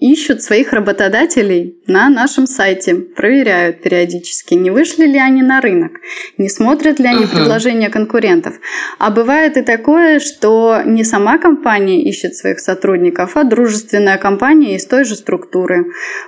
ищут 0.00 0.42
своих 0.42 0.72
работодателей 0.72 1.78
на 1.86 2.08
нашем 2.08 2.46
сайте, 2.46 2.94
проверяют 2.94 3.80
периодически, 3.80 4.54
не 4.54 4.70
вышли 4.70 5.06
ли 5.06 5.18
они 5.18 5.42
на 5.42 5.60
рынок, 5.60 5.92
не 6.36 6.48
смотрят 6.48 6.98
ли 6.98 7.06
они 7.06 7.24
uh-huh. 7.24 7.36
предложения 7.36 7.90
конкурентов. 7.90 8.54
А 8.98 9.10
бывает 9.10 9.56
и 9.56 9.62
такое, 9.62 10.18
что 10.18 10.82
не 10.84 11.04
сама 11.04 11.38
компания 11.38 12.02
ищет 12.02 12.34
своих 12.34 12.58
сотрудников, 12.58 13.36
а 13.36 13.44
дружественная 13.44 14.18
компания 14.18 14.74
из 14.74 14.86
той 14.86 15.04
же 15.04 15.14
структуры. 15.14 15.86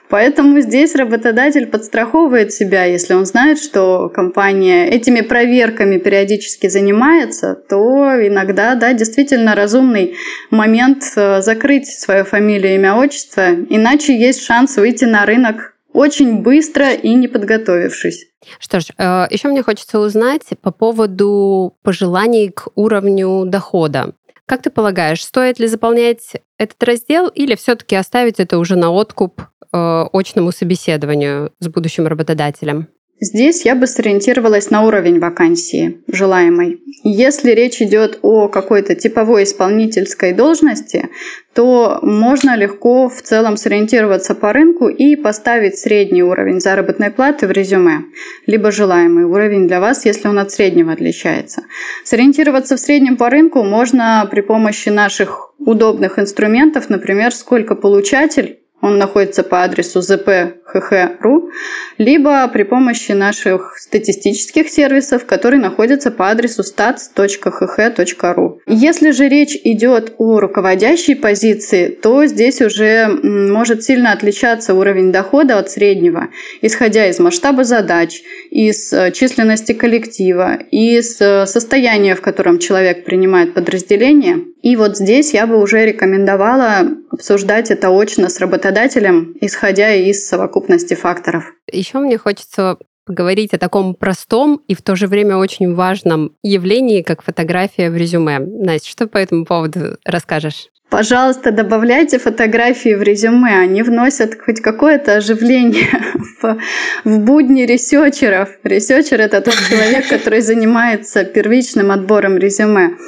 Поэтому 0.08 0.60
здесь 0.60 0.94
работодатель 0.94 1.66
подстраховывает 1.66 2.52
себя, 2.52 2.84
если 2.84 3.14
он 3.14 3.26
знает, 3.26 3.58
что 3.58 4.10
компания 4.10 4.88
этими 4.88 5.22
проверками 5.22 5.98
периодически 5.98 6.68
занимается, 6.68 7.54
то 7.68 8.12
иногда, 8.24 8.76
да, 8.76 8.92
действительно 8.92 9.56
разумный 9.56 10.14
момент 10.50 11.02
э, 11.16 11.40
закрыть 11.42 11.88
свою 11.88 12.24
фамилию, 12.24 12.76
имя, 12.76 12.91
отчество, 12.96 13.54
иначе 13.54 14.18
есть 14.18 14.44
шанс 14.44 14.76
выйти 14.76 15.04
на 15.04 15.26
рынок 15.26 15.72
очень 15.92 16.42
быстро 16.42 16.92
и 16.92 17.14
не 17.14 17.28
подготовившись. 17.28 18.26
Что 18.58 18.80
ж, 18.80 18.86
э, 18.96 19.26
еще 19.30 19.48
мне 19.48 19.62
хочется 19.62 19.98
узнать 20.00 20.48
по 20.60 20.70
поводу 20.70 21.76
пожеланий 21.82 22.50
к 22.50 22.68
уровню 22.74 23.44
дохода. 23.46 24.14
Как 24.46 24.62
ты 24.62 24.70
полагаешь, 24.70 25.24
стоит 25.24 25.58
ли 25.58 25.66
заполнять 25.66 26.32
этот 26.58 26.82
раздел 26.82 27.28
или 27.28 27.54
все-таки 27.54 27.94
оставить 27.94 28.40
это 28.40 28.58
уже 28.58 28.76
на 28.76 28.90
откуп 28.90 29.42
э, 29.72 30.04
очному 30.12 30.50
собеседованию 30.50 31.52
с 31.60 31.68
будущим 31.68 32.06
работодателем? 32.06 32.88
Здесь 33.24 33.64
я 33.64 33.76
бы 33.76 33.86
сориентировалась 33.86 34.70
на 34.70 34.84
уровень 34.84 35.20
вакансии 35.20 36.02
желаемой. 36.08 36.82
Если 37.04 37.52
речь 37.52 37.80
идет 37.80 38.18
о 38.22 38.48
какой-то 38.48 38.96
типовой 38.96 39.44
исполнительской 39.44 40.32
должности, 40.32 41.08
то 41.54 42.00
можно 42.02 42.56
легко 42.56 43.08
в 43.08 43.22
целом 43.22 43.56
сориентироваться 43.56 44.34
по 44.34 44.52
рынку 44.52 44.88
и 44.88 45.14
поставить 45.14 45.78
средний 45.78 46.24
уровень 46.24 46.58
заработной 46.58 47.12
платы 47.12 47.46
в 47.46 47.52
резюме, 47.52 48.06
либо 48.46 48.72
желаемый 48.72 49.24
уровень 49.24 49.68
для 49.68 49.78
вас, 49.78 50.04
если 50.04 50.26
он 50.26 50.40
от 50.40 50.50
среднего 50.50 50.92
отличается. 50.92 51.62
Сориентироваться 52.02 52.74
в 52.74 52.80
среднем 52.80 53.16
по 53.16 53.30
рынку 53.30 53.62
можно 53.62 54.26
при 54.28 54.40
помощи 54.40 54.88
наших 54.88 55.54
удобных 55.60 56.18
инструментов, 56.18 56.90
например, 56.90 57.32
сколько 57.32 57.76
получатель 57.76 58.61
он 58.82 58.98
находится 58.98 59.44
по 59.44 59.62
адресу 59.62 60.00
zp.hh.ru, 60.00 61.50
либо 61.98 62.48
при 62.48 62.64
помощи 62.64 63.12
наших 63.12 63.78
статистических 63.78 64.68
сервисов, 64.68 65.24
которые 65.24 65.60
находятся 65.60 66.10
по 66.10 66.30
адресу 66.30 66.62
stats.hh.ru. 66.62 68.58
Если 68.66 69.12
же 69.12 69.28
речь 69.28 69.56
идет 69.62 70.14
о 70.18 70.40
руководящей 70.40 71.14
позиции, 71.14 71.88
то 71.88 72.26
здесь 72.26 72.60
уже 72.60 73.06
может 73.22 73.84
сильно 73.84 74.12
отличаться 74.12 74.74
уровень 74.74 75.12
дохода 75.12 75.58
от 75.58 75.70
среднего, 75.70 76.28
исходя 76.60 77.06
из 77.06 77.20
масштаба 77.20 77.62
задач, 77.62 78.20
из 78.50 78.92
э, 78.92 79.12
численности 79.12 79.72
коллектива, 79.72 80.58
из 80.72 81.20
э, 81.20 81.46
состояния, 81.46 82.16
в 82.16 82.20
котором 82.20 82.58
человек 82.58 83.04
принимает 83.04 83.54
подразделение. 83.54 84.51
И 84.62 84.76
вот 84.76 84.96
здесь 84.96 85.34
я 85.34 85.46
бы 85.46 85.60
уже 85.60 85.84
рекомендовала 85.84 86.88
обсуждать 87.10 87.70
это 87.70 87.90
очно 87.90 88.28
с 88.28 88.38
работодателем, 88.38 89.34
исходя 89.40 89.92
из 89.92 90.26
совокупности 90.26 90.94
факторов. 90.94 91.52
Еще 91.70 91.98
мне 91.98 92.16
хочется 92.16 92.78
поговорить 93.04 93.52
о 93.52 93.58
таком 93.58 93.94
простом 93.94 94.62
и 94.68 94.74
в 94.74 94.82
то 94.82 94.94
же 94.94 95.08
время 95.08 95.36
очень 95.36 95.74
важном 95.74 96.36
явлении, 96.44 97.02
как 97.02 97.22
фотография 97.22 97.90
в 97.90 97.96
резюме. 97.96 98.38
Настя, 98.38 98.88
что 98.88 99.06
по 99.08 99.18
этому 99.18 99.44
поводу 99.44 99.98
расскажешь? 100.04 100.68
Пожалуйста, 100.92 101.52
добавляйте 101.52 102.18
фотографии 102.18 102.94
в 102.94 103.02
резюме. 103.02 103.58
Они 103.58 103.82
вносят 103.82 104.38
хоть 104.38 104.60
какое-то 104.60 105.16
оживление 105.16 105.88
в, 106.42 106.58
в 107.04 107.18
будни 107.20 107.62
researcher 107.62 108.30
ов. 108.30 108.50
Researcher– 108.62 109.20
это 109.22 109.40
тот 109.40 109.54
человек, 109.70 110.06
который 110.10 110.42
занимается 110.42 111.24
первичным 111.24 111.90
отбором 111.90 112.36
резюме. 112.36 112.98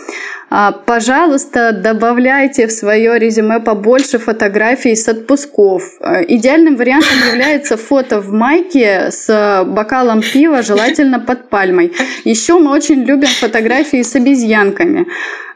А, 0.56 0.70
пожалуйста, 0.70 1.72
добавляйте 1.72 2.68
в 2.68 2.70
свое 2.70 3.18
резюме 3.18 3.58
побольше 3.58 4.20
фотографий 4.20 4.94
с 4.94 5.08
отпусков. 5.08 5.82
А, 6.00 6.22
идеальным 6.22 6.76
вариантом 6.76 7.18
является 7.32 7.76
фото 7.76 8.20
в 8.20 8.30
майке 8.30 9.10
с 9.10 9.64
бокалом 9.66 10.22
пива, 10.22 10.62
желательно 10.62 11.18
под 11.18 11.50
пальмой. 11.50 11.92
Еще 12.22 12.56
мы 12.60 12.70
очень 12.70 13.02
любим 13.02 13.30
фотографии 13.30 14.02
с 14.02 14.14
обезьянками. 14.14 15.06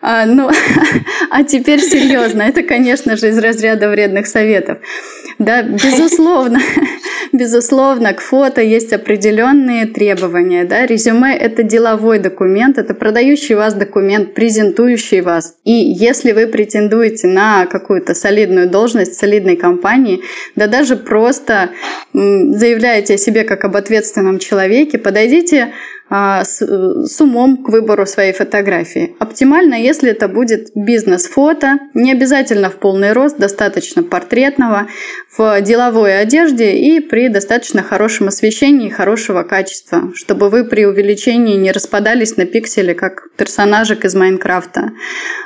А, 0.01 0.27
ну, 0.27 0.51
а 1.31 1.45
теперь 1.45 1.81
серьезно, 1.81 2.43
это, 2.43 2.65
конечно 2.65 3.17
же, 3.17 3.29
из 3.29 3.39
разряда 3.39 3.89
вредных 3.91 4.27
советов. 4.27 4.79
Да, 5.39 5.63
безусловно, 5.63 6.59
безусловно, 7.33 8.13
к 8.13 8.21
фото 8.21 8.61
есть 8.61 8.93
определенные 8.93 9.87
требования. 9.87 10.65
Да? 10.65 10.85
Резюме– 10.85 11.37
это 11.39 11.63
деловой 11.63 12.19
документ, 12.19 12.77
это 12.77 12.93
продающий 12.93 13.55
вас 13.55 13.75
документ, 13.75 14.35
презентующий 14.35 15.21
вас. 15.21 15.55
И 15.65 15.73
если 15.73 16.33
вы 16.33 16.49
претендуете 16.49 17.29
на 17.29 17.67
какую-то 17.67 18.15
солидную 18.15 18.69
должность 18.69 19.15
солидной 19.15 19.55
компании, 19.57 20.23
да 20.57 20.67
даже 20.67 20.97
просто 20.97 21.71
заявляете 22.13 23.15
о 23.15 23.19
себе 23.19 23.45
как 23.45 23.65
об 23.65 23.77
ответственном 23.77 24.41
человеке, 24.41 24.99
подойдите 24.99 25.73
с, 26.11 26.61
с 26.61 27.21
умом 27.21 27.63
к 27.63 27.69
выбору 27.69 28.07
своей 28.07 28.33
фотографии. 28.33 29.15
Оптимально, 29.19 29.75
если 29.75 30.11
это 30.11 30.29
будет 30.29 30.71
бизнес-фото, 30.75 31.79
не 31.95 32.13
обязательно 32.13 32.71
в 32.71 32.77
полный 32.77 33.13
рост, 33.13 33.37
достаточно 33.39 34.03
портретного, 34.03 34.89
в 35.37 35.61
деловой 35.61 36.21
одежде 36.21 36.73
и 36.73 37.01
при 37.01 37.29
достаточно 37.29 37.83
хорошем 37.83 38.29
освещении 38.29 38.89
хорошего 38.89 39.43
качества, 39.43 40.13
чтобы 40.15 40.51
вы 40.51 40.65
при 40.65 40.87
увеличении 40.87 41.57
не 41.57 41.71
распадались 41.71 42.37
на 42.37 42.47
пиксели, 42.47 42.95
как 42.95 43.29
персонажик 43.37 44.05
из 44.05 44.15
Майнкрафта. 44.15 44.93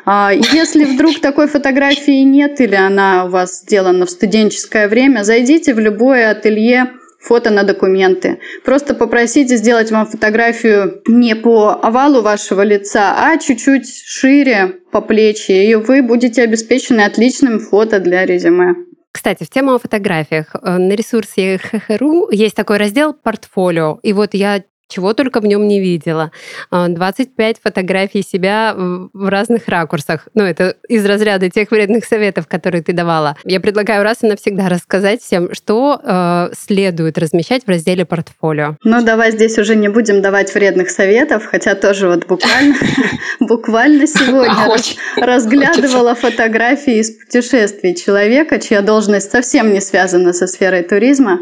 А, 0.05 0.31
если 0.33 0.85
вдруг 0.85 1.21
такой 1.21 1.49
фотографии 1.49 2.23
нет 2.23 2.61
или 2.61 2.75
она 2.75 3.27
у 3.27 3.29
вас 3.29 3.61
сделана 3.61 4.07
в 4.07 4.11
студенческое 4.11 4.89
время, 4.89 5.25
зайдите 5.25 5.75
в 5.75 5.79
любое 5.79 6.31
ателье 6.31 6.93
фото 7.23 7.51
на 7.51 7.63
документы. 7.63 8.39
Просто 8.65 8.95
попросите 8.95 9.57
сделать 9.57 9.91
вам 9.91 10.07
фотографию 10.07 11.03
не 11.07 11.35
по 11.35 11.71
овалу 11.71 12.23
вашего 12.23 12.63
лица, 12.63 13.15
а 13.17 13.39
чуть-чуть 13.39 13.87
шире 14.05 14.81
по 14.91 15.01
плечи, 15.01 15.53
и 15.53 15.75
вы 15.75 16.03
будете 16.03 16.43
обеспечены 16.43 17.03
отличным 17.03 17.61
фото 17.61 18.01
для 18.01 18.27
резюме. 18.27 18.75
Кстати, 19.13 19.45
в 19.45 19.51
тему 19.51 19.75
о 19.75 19.79
фотографиях. 19.79 20.55
Э, 20.55 20.79
на 20.79 20.93
ресурсе 20.95 21.59
ХХРУ 21.59 22.31
есть 22.31 22.57
такой 22.57 22.79
раздел 22.79 23.13
«Портфолио». 23.13 24.01
И 24.03 24.13
вот 24.15 24.31
я 24.33 24.65
чего 24.93 25.15
только 25.15 25.41
в 25.41 25.47
нем 25.47 25.67
не 25.67 25.81
видела. 25.81 26.31
25 26.71 27.57
а, 27.57 27.61
фотографий 27.63 28.23
себя 28.23 28.75
в 28.77 29.29
разных 29.29 29.69
ракурсах. 29.69 30.29
Ну, 30.35 30.45
это 30.45 30.77
из 30.89 31.05
разряда 31.07 31.49
тех 31.51 31.71
вредных 31.71 32.05
советов, 32.05 32.47
которые 32.47 32.83
ты 32.83 32.93
давала. 32.93 33.37
Я 33.45 33.61
предлагаю 33.61 34.03
раз 34.03 34.23
и 34.23 34.27
навсегда 34.27 34.69
рассказать 34.69 35.23
всем, 35.23 35.55
что 35.55 36.01
э, 36.03 36.51
следует 36.55 37.19
размещать 37.19 37.65
в 37.65 37.69
разделе 37.69 38.05
портфолио. 38.05 38.77
Ну, 38.85 39.03
давай 39.03 39.33
здесь 39.33 39.59
уже 39.59 39.77
не 39.77 39.89
будем 39.89 40.21
давать 40.23 40.55
вредных 40.55 40.91
советов, 40.91 41.45
хотя 41.47 41.75
тоже 41.75 42.09
вот 42.09 42.27
буквально, 42.27 42.75
буквально 43.41 44.07
сегодня 44.07 44.77
разглядывала 45.17 46.15
фотографии 46.15 46.99
из 46.99 47.11
путешествий 47.11 47.95
человека, 47.95 48.61
чья 48.61 48.83
должность 48.83 49.31
совсем 49.31 49.73
не 49.73 49.81
связана 49.81 50.33
со 50.33 50.47
сферой 50.47 50.83
туризма. 50.83 51.41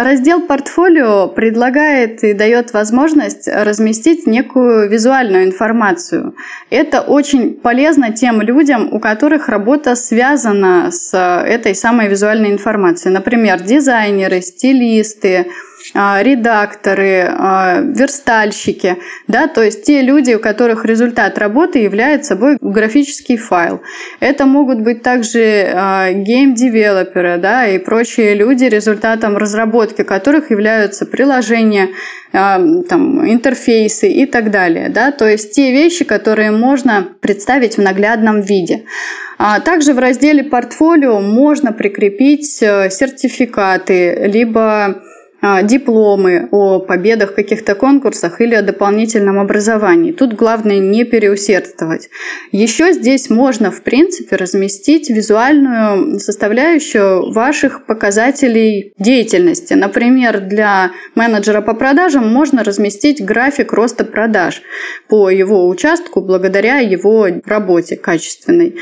Раздел 0.00 0.42
«Портфолио» 0.42 1.26
предлагает 1.26 2.22
и 2.22 2.32
дает 2.32 2.72
возможность 2.72 3.48
разместить 3.48 4.28
некую 4.28 4.88
визуальную 4.88 5.44
информацию. 5.44 6.36
Это 6.70 7.00
очень 7.00 7.54
полезно 7.54 8.12
тем 8.12 8.40
людям, 8.40 8.92
у 8.92 9.00
которых 9.00 9.48
работа 9.48 9.96
связана 9.96 10.92
с 10.92 11.12
этой 11.18 11.74
самой 11.74 12.06
визуальной 12.06 12.52
информацией. 12.52 13.12
Например, 13.12 13.60
дизайнеры, 13.60 14.40
стилисты, 14.40 15.48
редакторы, 15.94 17.26
а, 17.28 17.80
верстальщики, 17.80 18.96
да, 19.26 19.48
то 19.48 19.62
есть 19.62 19.84
те 19.84 20.02
люди, 20.02 20.34
у 20.34 20.38
которых 20.38 20.84
результат 20.84 21.38
работы 21.38 21.78
является 21.78 22.34
собой 22.34 22.58
графический 22.60 23.36
файл. 23.36 23.80
Это 24.20 24.44
могут 24.44 24.80
быть 24.80 25.02
также 25.02 25.70
а, 25.74 26.12
game 26.12 26.46
developer 26.46 27.21
ы, 27.21 27.38
да, 27.38 27.66
и 27.66 27.78
прочие 27.78 28.34
люди, 28.34 28.64
результатом 28.64 29.36
разработки 29.36 30.02
которых 30.02 30.50
являются 30.50 31.06
приложения, 31.06 31.88
там, 32.30 33.26
интерфейсы 33.26 34.08
и 34.10 34.26
так 34.26 34.50
далее, 34.50 34.90
да, 34.90 35.12
то 35.12 35.26
есть 35.26 35.52
те 35.52 35.72
вещи, 35.72 36.04
которые 36.04 36.50
можно 36.50 37.08
представить 37.20 37.78
в 37.78 37.80
наглядном 37.80 38.42
виде. 38.42 38.84
Также 39.64 39.94
в 39.94 39.98
разделе 39.98 40.44
портфолио 40.44 41.20
можно 41.20 41.72
прикрепить 41.72 42.58
э, 42.60 42.90
сертификаты, 42.90 44.26
либо 44.26 44.60
а, 44.64 45.07
дипломы 45.40 46.48
о 46.50 46.80
победах 46.80 47.32
в 47.32 47.34
каких-то 47.34 47.74
конкурсах 47.74 48.40
или 48.40 48.54
о 48.54 48.62
дополнительном 48.62 49.38
образовании. 49.38 50.12
Тут 50.12 50.34
главное 50.34 50.78
не 50.78 51.04
переусердствовать. 51.04 52.08
Еще 52.50 52.92
здесь 52.92 53.30
можно, 53.30 53.70
в 53.70 53.82
принципе, 53.82 54.36
разместить 54.36 55.10
визуальную 55.10 56.18
составляющую 56.18 57.30
ваших 57.32 57.86
показателей 57.86 58.92
деятельности. 58.98 59.74
Например, 59.74 60.40
для 60.40 60.90
менеджера 61.14 61.60
по 61.60 61.74
продажам 61.74 62.26
можно 62.28 62.64
разместить 62.64 63.24
график 63.24 63.72
роста 63.72 64.04
продаж 64.04 64.62
по 65.08 65.30
его 65.30 65.68
участку 65.68 66.20
благодаря 66.20 66.78
его 66.78 67.28
работе 67.44 67.96
качественной. 67.96 68.76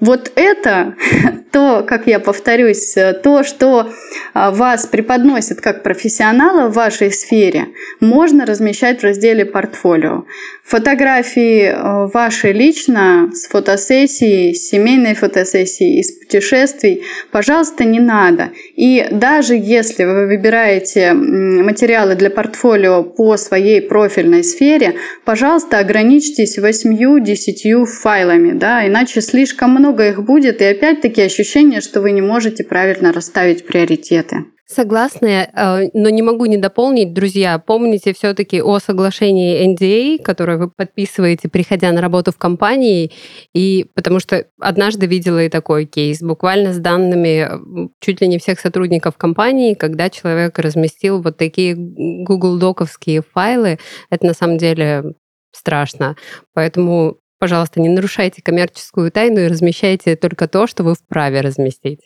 Вот 0.00 0.30
это 0.34 0.94
то, 1.52 1.84
как 1.86 2.06
я 2.06 2.20
повторюсь, 2.20 2.94
то, 3.22 3.42
что 3.44 3.90
а, 4.34 4.50
вас 4.50 4.86
преподносит 4.86 5.60
как 5.60 5.82
профессионал, 5.82 6.01
профессионала 6.02 6.68
в 6.68 6.72
вашей 6.72 7.12
сфере 7.12 7.68
можно 8.00 8.44
размещать 8.44 9.00
в 9.00 9.04
разделе 9.04 9.44
«Портфолио». 9.44 10.24
Фотографии 10.64 11.64
э, 11.64 12.06
ваши 12.14 12.52
лично 12.52 13.30
с 13.34 13.48
фотосессии, 13.48 14.52
с 14.52 14.68
семейной 14.68 15.14
фотосессии, 15.14 15.98
из 15.98 16.12
путешествий, 16.12 17.02
пожалуйста, 17.32 17.84
не 17.84 17.98
надо. 17.98 18.50
И 18.76 19.06
даже 19.10 19.54
если 19.54 20.04
вы 20.04 20.26
выбираете 20.28 21.12
материалы 21.12 22.14
для 22.14 22.30
портфолио 22.30 23.02
по 23.02 23.36
своей 23.36 23.82
профильной 23.82 24.44
сфере, 24.44 24.94
пожалуйста, 25.24 25.78
ограничьтесь 25.78 26.58
8-10 26.58 27.84
файлами, 27.84 28.52
да, 28.52 28.86
иначе 28.86 29.20
слишком 29.20 29.70
много 29.72 30.08
их 30.08 30.22
будет, 30.24 30.62
и 30.62 30.64
опять-таки 30.64 31.22
ощущение, 31.22 31.80
что 31.80 32.00
вы 32.00 32.12
не 32.12 32.22
можете 32.22 32.62
правильно 32.62 33.12
расставить 33.12 33.66
приоритеты. 33.66 34.44
Согласна, 34.72 35.26
э, 35.26 35.90
но 35.92 36.08
не 36.08 36.22
могу 36.22 36.46
не 36.46 36.56
дополнить, 36.56 37.12
друзья. 37.12 37.58
Помните 37.58 38.14
все-таки 38.14 38.62
о 38.62 38.78
соглашении 38.78 39.66
NDA, 39.66 40.22
которое 40.22 40.51
вы 40.56 40.70
подписываете, 40.70 41.48
приходя 41.48 41.92
на 41.92 42.00
работу 42.00 42.32
в 42.32 42.38
компании, 42.38 43.12
и 43.54 43.86
потому 43.94 44.20
что 44.20 44.46
однажды 44.60 45.06
видела 45.06 45.44
и 45.44 45.48
такой 45.48 45.86
кейс, 45.86 46.20
буквально 46.20 46.72
с 46.72 46.78
данными 46.78 47.90
чуть 48.00 48.20
ли 48.20 48.28
не 48.28 48.38
всех 48.38 48.60
сотрудников 48.60 49.16
компании, 49.16 49.74
когда 49.74 50.10
человек 50.10 50.58
разместил 50.58 51.22
вот 51.22 51.36
такие 51.36 51.74
Google 51.76 52.58
Доковские 52.58 53.22
файлы, 53.22 53.78
это 54.10 54.26
на 54.26 54.34
самом 54.34 54.58
деле 54.58 55.14
страшно. 55.52 56.16
Поэтому 56.54 57.18
пожалуйста, 57.38 57.80
не 57.80 57.88
нарушайте 57.88 58.40
коммерческую 58.40 59.10
тайну 59.10 59.40
и 59.40 59.48
размещайте 59.48 60.14
только 60.14 60.46
то, 60.46 60.68
что 60.68 60.84
вы 60.84 60.94
вправе 60.94 61.40
разместить. 61.40 61.98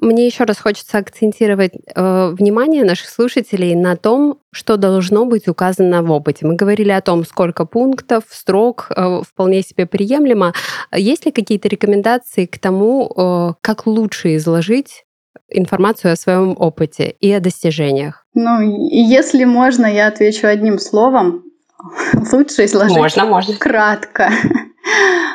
Мне 0.00 0.26
еще 0.26 0.44
раз 0.44 0.58
хочется 0.58 0.98
акцентировать 0.98 1.72
э, 1.74 2.28
внимание 2.30 2.84
наших 2.84 3.08
слушателей 3.08 3.74
на 3.74 3.96
том, 3.96 4.38
что 4.52 4.76
должно 4.76 5.24
быть 5.24 5.48
указано 5.48 6.02
в 6.02 6.10
опыте. 6.10 6.46
Мы 6.46 6.54
говорили 6.54 6.90
о 6.90 7.00
том, 7.00 7.24
сколько 7.24 7.64
пунктов, 7.64 8.24
строк 8.28 8.88
э, 8.94 9.22
вполне 9.26 9.62
себе 9.62 9.86
приемлемо. 9.86 10.52
Есть 10.94 11.24
ли 11.26 11.32
какие-то 11.32 11.68
рекомендации 11.68 12.46
к 12.46 12.58
тому, 12.58 13.10
э, 13.16 13.54
как 13.62 13.86
лучше 13.86 14.36
изложить 14.36 15.04
информацию 15.48 16.12
о 16.12 16.16
своем 16.16 16.54
опыте 16.58 17.14
и 17.20 17.32
о 17.32 17.40
достижениях? 17.40 18.26
Ну, 18.34 18.60
если 18.90 19.44
можно, 19.44 19.86
я 19.86 20.08
отвечу 20.08 20.46
одним 20.46 20.78
словом. 20.78 21.44
Лучше 22.32 22.64
изложить 22.64 22.96
можно, 22.96 23.24
можно. 23.26 23.54
кратко. 23.56 24.30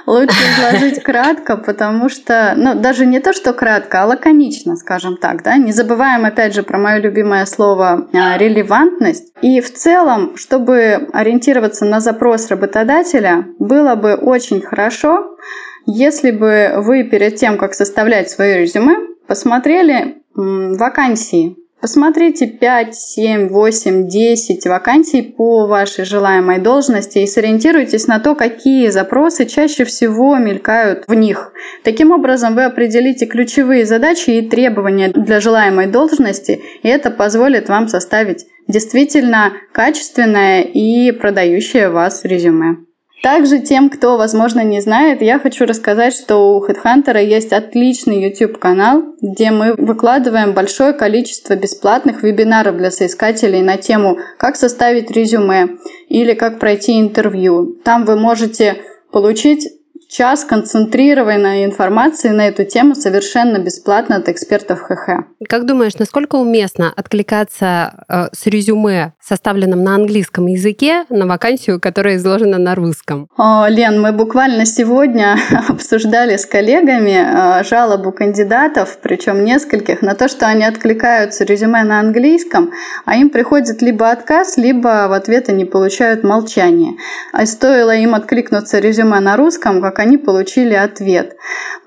Лучше 0.05 0.35
изложить 0.35 1.03
кратко, 1.03 1.57
потому 1.57 2.09
что, 2.09 2.53
ну, 2.55 2.75
даже 2.75 3.05
не 3.05 3.19
то, 3.19 3.33
что 3.33 3.53
кратко, 3.53 4.03
а 4.03 4.05
лаконично, 4.05 4.75
скажем 4.75 5.17
так, 5.17 5.43
да. 5.43 5.57
Не 5.57 5.71
забываем, 5.71 6.25
опять 6.25 6.53
же, 6.53 6.63
про 6.63 6.77
мое 6.77 6.97
любимое 6.97 7.45
слово 7.45 8.07
а, 8.13 8.37
релевантность. 8.37 9.33
И 9.41 9.61
в 9.61 9.73
целом, 9.73 10.37
чтобы 10.37 11.09
ориентироваться 11.13 11.85
на 11.85 11.99
запрос 11.99 12.49
работодателя, 12.49 13.47
было 13.59 13.95
бы 13.95 14.15
очень 14.15 14.61
хорошо, 14.61 15.37
если 15.85 16.31
бы 16.31 16.73
вы 16.77 17.03
перед 17.03 17.35
тем, 17.35 17.57
как 17.57 17.73
составлять 17.73 18.29
свое 18.29 18.59
резюме, 18.59 18.95
посмотрели 19.27 20.21
вакансии 20.35 21.57
Посмотрите 21.81 22.45
5, 22.45 22.95
7, 22.95 23.47
8, 23.49 24.07
10 24.07 24.67
вакансий 24.67 25.23
по 25.23 25.65
вашей 25.65 26.05
желаемой 26.05 26.59
должности 26.59 27.17
и 27.17 27.25
сориентируйтесь 27.25 28.05
на 28.05 28.19
то, 28.19 28.35
какие 28.35 28.89
запросы 28.89 29.47
чаще 29.47 29.83
всего 29.83 30.37
мелькают 30.37 31.05
в 31.07 31.13
них. 31.15 31.53
Таким 31.83 32.11
образом, 32.11 32.53
вы 32.53 32.65
определите 32.65 33.25
ключевые 33.25 33.87
задачи 33.87 34.29
и 34.29 34.47
требования 34.47 35.09
для 35.09 35.39
желаемой 35.39 35.87
должности, 35.87 36.61
и 36.83 36.87
это 36.87 37.09
позволит 37.09 37.67
вам 37.67 37.87
составить 37.87 38.45
действительно 38.67 39.53
качественное 39.71 40.61
и 40.61 41.11
продающее 41.11 41.89
вас 41.89 42.23
резюме. 42.23 42.77
Также 43.21 43.59
тем, 43.59 43.91
кто, 43.91 44.17
возможно, 44.17 44.63
не 44.63 44.81
знает, 44.81 45.21
я 45.21 45.37
хочу 45.37 45.65
рассказать, 45.65 46.15
что 46.15 46.57
у 46.57 46.65
HeadHunter 46.65 47.23
есть 47.23 47.53
отличный 47.53 48.23
YouTube-канал, 48.23 49.03
где 49.21 49.51
мы 49.51 49.75
выкладываем 49.75 50.53
большое 50.53 50.93
количество 50.93 51.55
бесплатных 51.55 52.23
вебинаров 52.23 52.77
для 52.77 52.89
соискателей 52.89 53.61
на 53.61 53.77
тему 53.77 54.17
«Как 54.39 54.55
составить 54.55 55.11
резюме» 55.11 55.77
или 56.09 56.33
«Как 56.33 56.59
пройти 56.59 56.99
интервью». 56.99 57.77
Там 57.83 58.05
вы 58.05 58.15
можете 58.15 58.77
получить 59.11 59.69
час 60.11 60.43
концентрированной 60.43 61.63
информации 61.63 62.29
на 62.29 62.47
эту 62.47 62.65
тему 62.65 62.95
совершенно 62.95 63.59
бесплатно 63.59 64.17
от 64.17 64.27
экспертов 64.27 64.81
ХХ. 64.81 65.23
Как 65.47 65.65
думаешь, 65.65 65.95
насколько 65.97 66.35
уместно 66.35 66.91
откликаться 66.93 68.05
э, 68.09 68.27
с 68.33 68.45
резюме, 68.45 69.13
составленным 69.21 69.83
на 69.83 69.95
английском 69.95 70.47
языке, 70.47 71.05
на 71.09 71.25
вакансию, 71.25 71.79
которая 71.79 72.17
изложена 72.17 72.57
на 72.57 72.75
русском? 72.75 73.29
О, 73.37 73.67
Лен, 73.69 74.01
мы 74.01 74.11
буквально 74.11 74.65
сегодня 74.65 75.37
обсуждали 75.69 76.35
с 76.35 76.45
коллегами 76.45 77.61
э, 77.61 77.63
жалобу 77.63 78.11
кандидатов, 78.11 78.97
причем 79.01 79.45
нескольких, 79.45 80.01
на 80.01 80.13
то, 80.13 80.27
что 80.27 80.45
они 80.45 80.65
откликаются 80.65 81.45
резюме 81.45 81.83
на 81.83 82.01
английском, 82.01 82.71
а 83.05 83.15
им 83.15 83.29
приходит 83.29 83.81
либо 83.81 84.11
отказ, 84.11 84.57
либо 84.57 85.07
в 85.07 85.13
ответ 85.13 85.47
они 85.47 85.63
получают 85.63 86.23
молчание. 86.23 86.95
А 87.31 87.45
стоило 87.45 87.95
им 87.95 88.13
откликнуться 88.13 88.79
резюме 88.79 89.21
на 89.21 89.37
русском, 89.37 89.81
как 89.81 90.00
они 90.01 90.17
получили 90.17 90.73
ответ. 90.73 91.35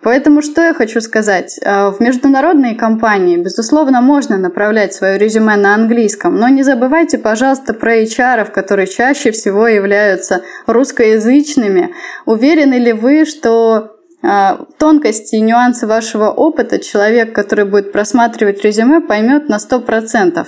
Поэтому 0.03 0.43
что 0.43 0.63
я 0.63 0.75
хочу 0.75 1.01
сказать? 1.01 1.59
Э, 1.63 1.91
в 1.91 2.01
международные 2.01 2.75
компании, 2.75 3.37
безусловно, 3.37 4.01
можно 4.01 4.39
направлять 4.39 4.95
свое 4.95 5.19
резюме 5.19 5.57
на 5.57 5.75
английском, 5.75 6.37
но 6.37 6.49
не 6.49 6.63
забывайте, 6.63 7.19
пожалуйста, 7.19 7.75
про 7.75 8.03
HR, 8.03 8.51
которые 8.51 8.87
чаще 8.87 9.31
всего 9.31 9.67
являются 9.67 10.43
русскоязычными. 10.67 11.95
Уверены 12.27 12.75
ли 12.75 12.93
вы, 12.93 13.25
что 13.25 13.97
э, 14.23 14.57
тонкости 14.79 15.37
и 15.37 15.41
нюансы 15.41 15.87
вашего 15.87 16.31
опыта 16.31 16.79
человек, 16.79 17.35
который 17.35 17.65
будет 17.65 17.93
просматривать 17.93 18.65
резюме, 18.65 19.01
поймет 19.01 19.49
на 19.49 19.57
100%. 19.57 20.47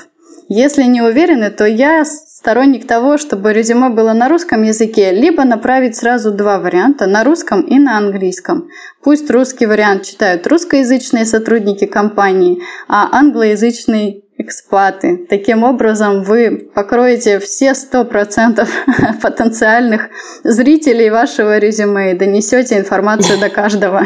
Если 0.48 0.84
не 0.84 1.02
уверены, 1.02 1.50
то 1.50 1.66
я 1.66 2.04
сторонник 2.38 2.86
того, 2.86 3.16
чтобы 3.16 3.54
резюме 3.54 3.88
было 3.88 4.12
на 4.12 4.28
русском 4.28 4.62
языке, 4.62 5.10
либо 5.10 5.44
направить 5.44 5.96
сразу 5.96 6.30
два 6.30 6.58
варианта, 6.58 7.06
на 7.06 7.24
русском 7.24 7.62
и 7.62 7.78
на 7.78 7.96
английском. 7.96 8.68
Пусть 9.02 9.30
русский 9.30 9.64
вариант 9.64 10.02
читают 10.02 10.46
русскоязычные 10.46 11.24
сотрудники 11.24 11.86
компании, 11.86 12.62
а 12.88 13.08
англоязычный 13.10 14.24
экспаты. 14.36 15.26
Таким 15.30 15.64
образом, 15.64 16.24
вы 16.24 16.70
покроете 16.74 17.38
все 17.38 17.70
100% 17.70 18.68
потенциальных 19.22 20.10
зрителей 20.44 21.08
вашего 21.08 21.56
резюме 21.56 22.12
и 22.12 22.18
донесете 22.18 22.76
информацию 22.76 23.40
до 23.40 23.48
каждого. 23.48 24.04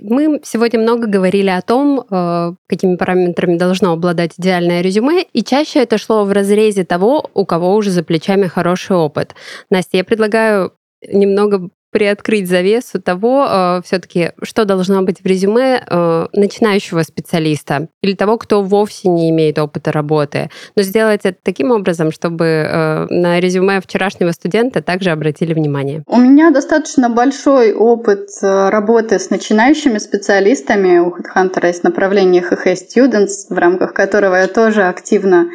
Мы 0.00 0.40
сегодня 0.44 0.80
много 0.80 1.06
говорили 1.06 1.48
о 1.50 1.62
том, 1.62 2.04
э, 2.10 2.52
какими 2.68 2.96
параметрами 2.96 3.56
должно 3.56 3.92
обладать 3.92 4.32
идеальное 4.38 4.80
резюме, 4.80 5.22
и 5.32 5.42
чаще 5.42 5.80
это 5.80 5.98
шло 5.98 6.24
в 6.24 6.32
разрезе 6.32 6.84
того, 6.84 7.30
у 7.34 7.44
кого 7.44 7.74
уже 7.74 7.90
за 7.90 8.02
плечами 8.02 8.46
хороший 8.46 8.96
опыт. 8.96 9.34
Настя, 9.70 9.98
я 9.98 10.04
предлагаю 10.04 10.72
немного 11.06 11.68
приоткрыть 11.92 12.48
завесу 12.48 13.00
того, 13.00 13.46
э, 13.48 13.80
все-таки, 13.84 14.32
что 14.42 14.64
должно 14.64 15.02
быть 15.02 15.20
в 15.20 15.26
резюме 15.26 15.84
э, 15.86 16.26
начинающего 16.32 17.02
специалиста 17.02 17.88
или 18.00 18.14
того, 18.14 18.38
кто 18.38 18.62
вовсе 18.62 19.08
не 19.08 19.30
имеет 19.30 19.58
опыта 19.58 19.92
работы. 19.92 20.50
Но 20.74 20.82
сделать 20.82 21.20
это 21.24 21.38
таким 21.42 21.70
образом, 21.70 22.10
чтобы 22.10 22.44
э, 22.46 23.06
на 23.10 23.38
резюме 23.40 23.80
вчерашнего 23.80 24.32
студента 24.32 24.82
также 24.82 25.10
обратили 25.10 25.52
внимание. 25.52 26.02
У 26.06 26.16
меня 26.16 26.50
достаточно 26.50 27.10
большой 27.10 27.74
опыт 27.74 28.30
э, 28.42 28.70
работы 28.70 29.18
с 29.18 29.28
начинающими 29.28 29.98
специалистами. 29.98 30.98
У 30.98 31.10
HeadHunter 31.10 31.66
есть 31.66 31.84
направление 31.84 32.42
HH 32.42 32.76
Students, 32.88 33.48
в 33.50 33.58
рамках 33.58 33.92
которого 33.92 34.36
я 34.36 34.48
тоже 34.48 34.84
активно 34.84 35.50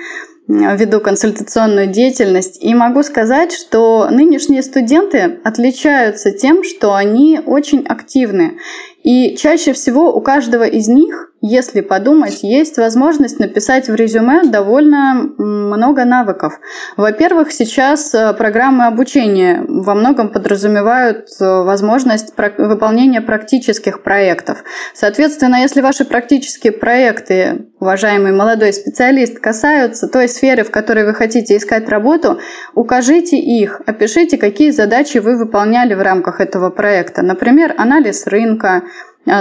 веду 0.48 1.02
консультационную 1.02 1.88
деятельность. 1.88 2.64
И 2.64 2.74
могу 2.74 3.04
сказать, 3.04 3.52
что 3.52 4.08
нынешние 4.10 4.64
студенты 4.64 5.40
отличаются 5.44 6.32
тем, 6.32 6.64
что 6.64 6.96
они 6.96 7.40
очень 7.46 7.86
активны. 7.86 8.58
И 9.04 9.36
чаще 9.36 9.74
всего 9.74 10.14
у 10.16 10.22
каждого 10.22 10.64
из 10.64 10.88
них 10.88 11.32
если 11.42 11.82
подумать, 11.82 12.42
есть 12.42 12.78
возможность 12.78 13.40
написать 13.40 13.90
в 13.90 13.96
резюме 13.96 14.44
довольно 14.44 15.14
много 15.38 16.04
навыков. 16.04 16.60
Во-первых, 16.96 17.52
сейчас 17.52 18.14
э, 18.16 18.34
программы 18.34 18.88
обучения 18.88 19.64
во 19.68 19.94
многом 19.94 20.30
подразумевают 20.30 21.28
э, 21.40 21.46
возможность 21.46 22.34
выполнения 22.58 23.22
практических 23.22 24.02
проектов. 24.02 24.64
Соответственно, 24.96 25.58
если 25.58 25.82
ваши 25.82 26.06
практические 26.06 26.74
проекты, 26.74 27.68
уважаемый 27.80 28.32
молодой 28.32 28.74
специалист, 28.74 29.40
касаются 29.40 30.08
той 30.08 30.28
сферы, 30.28 30.64
в 30.64 30.72
которой 30.72 31.06
вы 31.06 31.14
хотите 31.14 31.58
искать 31.58 31.88
работу, 31.88 32.40
укажите 32.74 33.38
их, 33.38 33.82
опишите, 33.86 34.38
какие 34.38 34.72
задачи 34.72 35.20
вы 35.20 35.38
выполняли 35.38 35.94
в 35.94 36.02
рамках 36.02 36.42
этого 36.42 36.72
проекта. 36.72 37.22
Например, 37.22 37.76
анализ 37.78 38.26
рынка, 38.26 38.84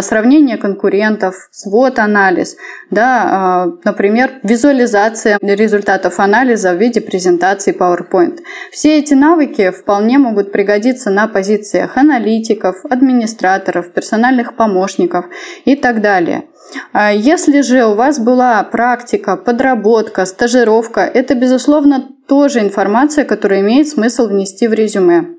сравнение 0.03 0.57
конкурентов, 0.57 1.49
свод-анализ, 1.53 2.57
да, 2.91 3.23
а, 3.25 3.67
например, 3.85 4.41
визуализация 4.43 5.39
результатов 5.41 6.19
анализа 6.21 6.73
в 6.73 6.77
виде 6.77 7.01
презентации 7.01 7.77
PowerPoint. 7.77 8.41
Все 8.71 8.99
эти 8.99 9.15
навыки 9.15 9.71
вполне 9.71 10.19
могут 10.19 10.53
пригодиться 10.53 11.11
на 11.11 11.29
позициях 11.29 11.97
аналитиков, 11.97 12.85
администраторов, 12.85 13.93
персональных 13.93 14.57
помощников 14.57 15.27
и 15.65 15.77
так 15.77 16.01
далее. 16.01 16.45
А 16.93 17.13
если 17.13 17.61
же 17.61 17.85
у 17.87 17.95
вас 17.95 18.19
была 18.19 18.63
практика, 18.65 19.37
подработка, 19.37 20.25
стажировка, 20.25 21.01
это, 21.03 21.35
безусловно, 21.35 22.09
тоже 22.27 22.61
информация, 22.61 23.25
которую 23.25 23.61
имеет 23.61 23.89
смысл 23.89 24.27
внести 24.27 24.67
в 24.67 24.73
резюме. 24.73 25.37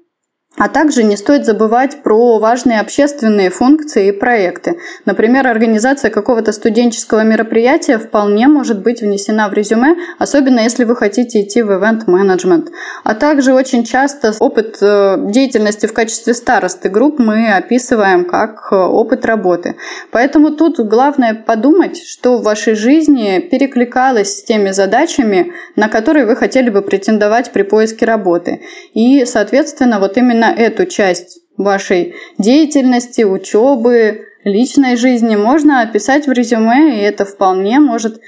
А 0.57 0.69
также 0.69 1.03
не 1.03 1.15
стоит 1.17 1.45
забывать 1.45 2.01
про 2.01 2.39
важные 2.39 2.79
общественные 2.79 3.51
функции 3.51 4.07
и 4.07 4.11
проекты. 4.11 4.77
Например, 5.05 5.45
организация 5.45 6.09
какого-то 6.09 6.51
студенческого 6.51 7.23
мероприятия 7.23 7.99
вполне 7.99 8.47
может 8.47 8.81
быть 8.81 9.01
внесена 9.01 9.49
в 9.49 9.53
резюме, 9.53 9.95
особенно 10.17 10.61
если 10.61 10.83
вы 10.83 10.95
хотите 10.95 11.41
идти 11.41 11.61
в 11.61 11.71
ивент-менеджмент. 11.71 12.71
А 13.03 13.13
также 13.13 13.53
очень 13.53 13.83
часто 13.83 14.33
опыт 14.39 14.77
э, 14.81 15.17
деятельности 15.29 15.85
в 15.85 15.93
качестве 15.93 16.33
старосты 16.33 16.89
групп 16.89 17.19
мы 17.19 17.53
описываем 17.53 18.25
как 18.25 18.69
э, 18.71 18.75
опыт 18.75 19.25
работы. 19.25 19.75
Поэтому 20.11 20.49
тут 20.49 20.79
главное 20.79 21.35
подумать, 21.35 22.01
что 22.01 22.37
в 22.37 22.43
вашей 22.43 22.73
жизни 22.73 23.39
перекликалось 23.39 24.39
с 24.39 24.43
теми 24.43 24.71
задачами, 24.71 25.53
на 25.75 25.87
которые 25.87 26.25
вы 26.25 26.35
хотели 26.35 26.71
бы 26.71 26.81
претендовать 26.81 27.51
при 27.51 27.61
поиске 27.61 28.07
работы. 28.07 28.61
И, 28.95 29.23
соответственно, 29.25 29.99
вот 29.99 30.17
именно 30.17 30.46
именно 30.47 30.59
эту 30.59 30.85
часть 30.85 31.39
вашей 31.57 32.15
деятельности, 32.37 33.23
учебы, 33.23 34.25
личной 34.43 34.95
жизни 34.95 35.35
можно 35.35 35.81
описать 35.81 36.27
в 36.27 36.31
резюме, 36.31 36.99
и 36.99 37.01
это 37.01 37.25
вполне 37.25 37.79
может 37.79 38.19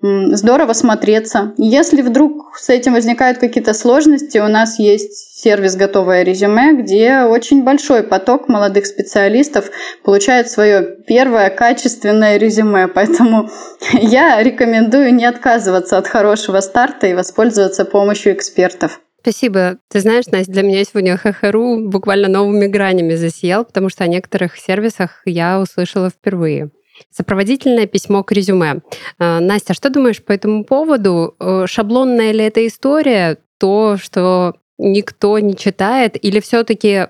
здорово 0.00 0.74
смотреться. 0.74 1.54
Если 1.56 2.02
вдруг 2.02 2.56
с 2.56 2.68
этим 2.68 2.92
возникают 2.92 3.38
какие-то 3.38 3.74
сложности, 3.74 4.38
у 4.38 4.46
нас 4.46 4.78
есть 4.78 5.42
сервис 5.42 5.74
«Готовое 5.74 6.22
резюме», 6.22 6.72
где 6.74 7.22
очень 7.22 7.64
большой 7.64 8.04
поток 8.04 8.48
молодых 8.48 8.86
специалистов 8.86 9.70
получает 10.04 10.48
свое 10.50 10.98
первое 11.06 11.50
качественное 11.50 12.36
резюме. 12.36 12.86
Поэтому 12.86 13.50
я 13.92 14.40
рекомендую 14.40 15.12
не 15.14 15.24
отказываться 15.24 15.98
от 15.98 16.06
хорошего 16.06 16.60
старта 16.60 17.08
и 17.08 17.14
воспользоваться 17.14 17.84
помощью 17.84 18.34
экспертов. 18.34 19.00
Спасибо. 19.28 19.76
Ты 19.90 20.00
знаешь, 20.00 20.24
Настя, 20.28 20.50
для 20.52 20.62
меня 20.62 20.82
сегодня 20.84 21.18
ХХРУ 21.18 21.90
буквально 21.90 22.28
новыми 22.28 22.66
гранями 22.66 23.14
засиял, 23.14 23.62
потому 23.62 23.90
что 23.90 24.02
о 24.02 24.06
некоторых 24.06 24.56
сервисах 24.56 25.20
я 25.26 25.60
услышала 25.60 26.08
впервые. 26.08 26.70
Сопроводительное 27.10 27.86
письмо 27.86 28.24
к 28.24 28.32
резюме. 28.32 28.80
А, 29.18 29.40
Настя, 29.40 29.74
что 29.74 29.90
думаешь 29.90 30.24
по 30.24 30.32
этому 30.32 30.64
поводу? 30.64 31.36
Э, 31.40 31.66
шаблонная 31.68 32.32
ли 32.32 32.42
эта 32.42 32.66
история, 32.66 33.36
то, 33.58 33.98
что 33.98 34.54
никто 34.78 35.38
не 35.38 35.54
читает, 35.54 36.16
или 36.24 36.40
все-таки 36.40 37.08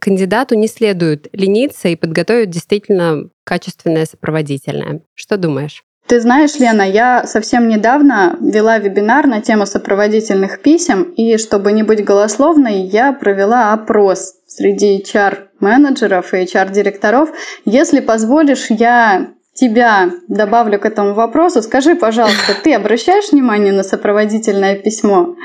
кандидату 0.00 0.54
не 0.54 0.68
следует 0.68 1.28
лениться 1.34 1.88
и 1.88 1.96
подготовить 1.96 2.48
действительно 2.48 3.28
качественное 3.44 4.06
сопроводительное? 4.06 5.02
Что 5.14 5.36
думаешь? 5.36 5.82
Ты 6.08 6.20
знаешь, 6.20 6.54
Лена, 6.58 6.88
я 6.88 7.26
совсем 7.26 7.68
недавно 7.68 8.38
вела 8.40 8.78
вебинар 8.78 9.26
на 9.26 9.42
тему 9.42 9.66
сопроводительных 9.66 10.62
писем, 10.62 11.02
и 11.02 11.36
чтобы 11.36 11.72
не 11.72 11.82
быть 11.82 12.02
голословной, 12.02 12.80
я 12.80 13.12
провела 13.12 13.74
опрос 13.74 14.32
среди 14.46 15.02
HR-менеджеров 15.02 16.32
и 16.32 16.44
HR-директоров. 16.44 17.28
Если 17.66 18.00
позволишь, 18.00 18.70
я 18.70 19.28
тебя 19.52 20.10
добавлю 20.28 20.80
к 20.80 20.86
этому 20.86 21.12
вопросу. 21.12 21.60
Скажи, 21.60 21.94
пожалуйста, 21.94 22.54
ты 22.64 22.72
обращаешь 22.72 23.30
внимание 23.30 23.74
на 23.74 23.82
сопроводительное 23.82 24.76
письмо? 24.76 25.36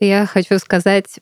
Я 0.00 0.26
хочу 0.26 0.58
сказать, 0.58 1.20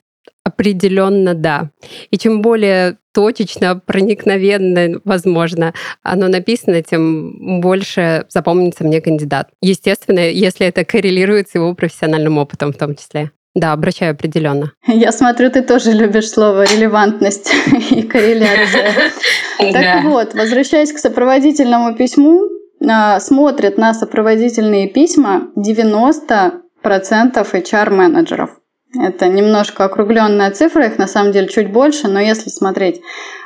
Определенно 0.49 1.33
да. 1.33 1.69
И 2.11 2.17
чем 2.17 2.41
более 2.41 2.97
точечно, 3.13 3.79
проникновенно, 3.85 4.99
возможно, 5.03 5.73
оно 6.03 6.27
написано, 6.27 6.81
тем 6.81 7.61
больше 7.61 8.25
запомнится 8.29 8.83
мне 8.83 9.01
кандидат. 9.01 9.49
Естественно, 9.61 10.19
если 10.19 10.67
это 10.67 10.85
коррелирует 10.85 11.49
с 11.49 11.55
его 11.55 11.73
профессиональным 11.73 12.37
опытом 12.37 12.71
в 12.71 12.77
том 12.77 12.95
числе. 12.95 13.31
Да, 13.55 13.73
обращаю 13.73 14.11
определенно. 14.11 14.71
Я 14.87 15.11
смотрю, 15.11 15.49
ты 15.49 15.63
тоже 15.63 15.91
любишь 15.91 16.29
слово 16.29 16.63
релевантность 16.63 17.51
и 17.91 18.03
корреляция. 18.03 18.93
Так 19.73 20.05
вот, 20.05 20.35
возвращаясь 20.35 20.93
к 20.93 20.99
сопроводительному 20.99 21.93
письму, 21.93 22.47
а, 22.87 23.19
смотрят 23.19 23.77
на 23.77 23.93
сопроводительные 23.93 24.87
письма 24.87 25.49
90% 25.57 26.61
HR-менеджеров. 26.83 28.58
Это 28.97 29.27
немножко 29.27 29.85
округленная 29.85 30.49
цифра, 30.49 30.87
их 30.87 30.97
на 30.97 31.05
самом 31.05 31.31
деле 31.31 31.47
чуть 31.47 31.71
больше, 31.71 32.07
но 32.07 32.19
если 32.19 32.49
смотреть 32.49 33.01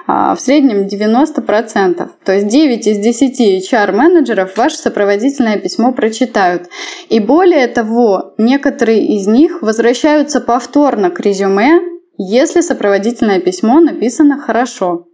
а, 0.08 0.36
в 0.36 0.40
среднем 0.40 0.86
90%. 0.86 2.10
То 2.24 2.32
есть 2.32 2.48
9 2.48 2.88
из 2.88 2.98
10 2.98 3.74
HR-менеджеров 3.74 4.56
ваше 4.56 4.78
сопроводительное 4.78 5.58
письмо 5.58 5.92
прочитают. 5.92 6.70
И 7.10 7.20
более 7.20 7.68
того, 7.68 8.34
некоторые 8.38 9.06
из 9.06 9.28
них 9.28 9.62
возвращаются 9.62 10.40
повторно 10.40 11.10
к 11.10 11.20
резюме, 11.20 11.82
если 12.18 12.62
сопроводительное 12.62 13.42
письмо 13.42 13.82
написано 13.82 14.40
хорошо. 14.40 15.08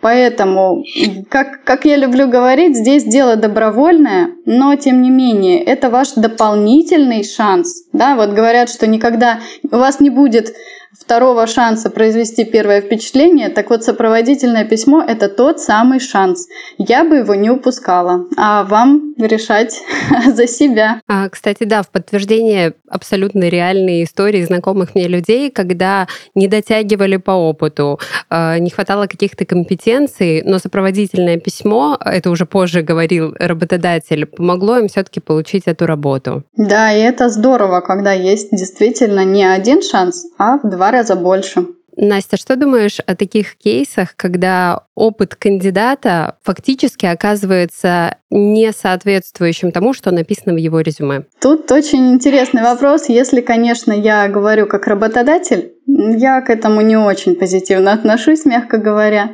Поэтому, 0.00 0.82
как, 1.28 1.62
как 1.64 1.84
я 1.84 1.96
люблю 1.96 2.28
говорить, 2.28 2.76
здесь 2.76 3.04
дело 3.04 3.36
добровольное, 3.36 4.30
но 4.46 4.74
тем 4.76 5.02
не 5.02 5.10
менее, 5.10 5.62
это 5.62 5.90
ваш 5.90 6.12
дополнительный 6.12 7.22
шанс. 7.22 7.84
Да, 7.92 8.16
вот 8.16 8.30
говорят, 8.30 8.70
что 8.70 8.86
никогда 8.86 9.40
у 9.70 9.76
вас 9.76 10.00
не 10.00 10.10
будет 10.10 10.54
второго 10.98 11.46
шанса 11.46 11.90
произвести 11.90 12.44
первое 12.44 12.80
впечатление, 12.80 13.48
так 13.48 13.70
вот 13.70 13.84
сопроводительное 13.84 14.64
письмо– 14.64 15.02
это 15.06 15.28
тот 15.28 15.60
самый 15.60 16.00
шанс. 16.00 16.48
Я 16.78 17.04
бы 17.04 17.16
его 17.16 17.34
не 17.34 17.50
упускала, 17.50 18.26
а 18.36 18.64
вам 18.64 19.09
решать 19.26 19.80
за 20.34 20.46
себя. 20.46 21.00
А, 21.08 21.28
кстати, 21.28 21.64
да, 21.64 21.82
в 21.82 21.90
подтверждение 21.90 22.74
абсолютно 22.88 23.48
реальной 23.48 24.04
истории 24.04 24.42
знакомых 24.42 24.94
мне 24.94 25.08
людей, 25.08 25.50
когда 25.50 26.06
не 26.34 26.48
дотягивали 26.48 27.16
по 27.16 27.32
опыту, 27.32 27.98
а, 28.28 28.58
не 28.58 28.70
хватало 28.70 29.06
каких-то 29.06 29.44
компетенций, 29.44 30.42
но 30.44 30.58
сопроводительное 30.58 31.38
письмо, 31.38 31.98
это 32.04 32.30
уже 32.30 32.46
позже 32.46 32.82
говорил 32.82 33.34
работодатель, 33.38 34.26
помогло 34.26 34.78
им 34.78 34.88
все-таки 34.88 35.20
получить 35.20 35.64
эту 35.66 35.86
работу. 35.86 36.44
Да, 36.56 36.92
и 36.92 37.00
это 37.00 37.28
здорово, 37.28 37.80
когда 37.80 38.12
есть 38.12 38.50
действительно 38.50 39.24
не 39.24 39.44
один 39.44 39.82
шанс, 39.82 40.26
а 40.38 40.58
в 40.58 40.68
два 40.68 40.90
раза 40.90 41.16
больше. 41.16 41.66
Настя, 41.96 42.36
что 42.36 42.56
думаешь 42.56 42.98
о 43.06 43.14
таких 43.14 43.56
кейсах, 43.56 44.14
когда 44.16 44.84
опыт 45.00 45.34
кандидата 45.34 46.36
фактически 46.42 47.06
оказывается 47.06 48.16
не 48.30 48.72
соответствующим 48.72 49.72
тому, 49.72 49.94
что 49.94 50.10
написано 50.10 50.52
в 50.52 50.58
его 50.58 50.80
резюме? 50.80 51.24
Тут 51.40 51.72
очень 51.72 52.12
интересный 52.12 52.62
вопрос. 52.62 53.08
Если, 53.08 53.40
конечно, 53.40 53.92
я 53.92 54.28
говорю 54.28 54.66
как 54.66 54.86
работодатель, 54.86 55.72
я 55.86 56.40
к 56.40 56.50
этому 56.50 56.82
не 56.82 56.96
очень 56.96 57.34
позитивно 57.34 57.92
отношусь, 57.92 58.44
мягко 58.44 58.78
говоря. 58.78 59.30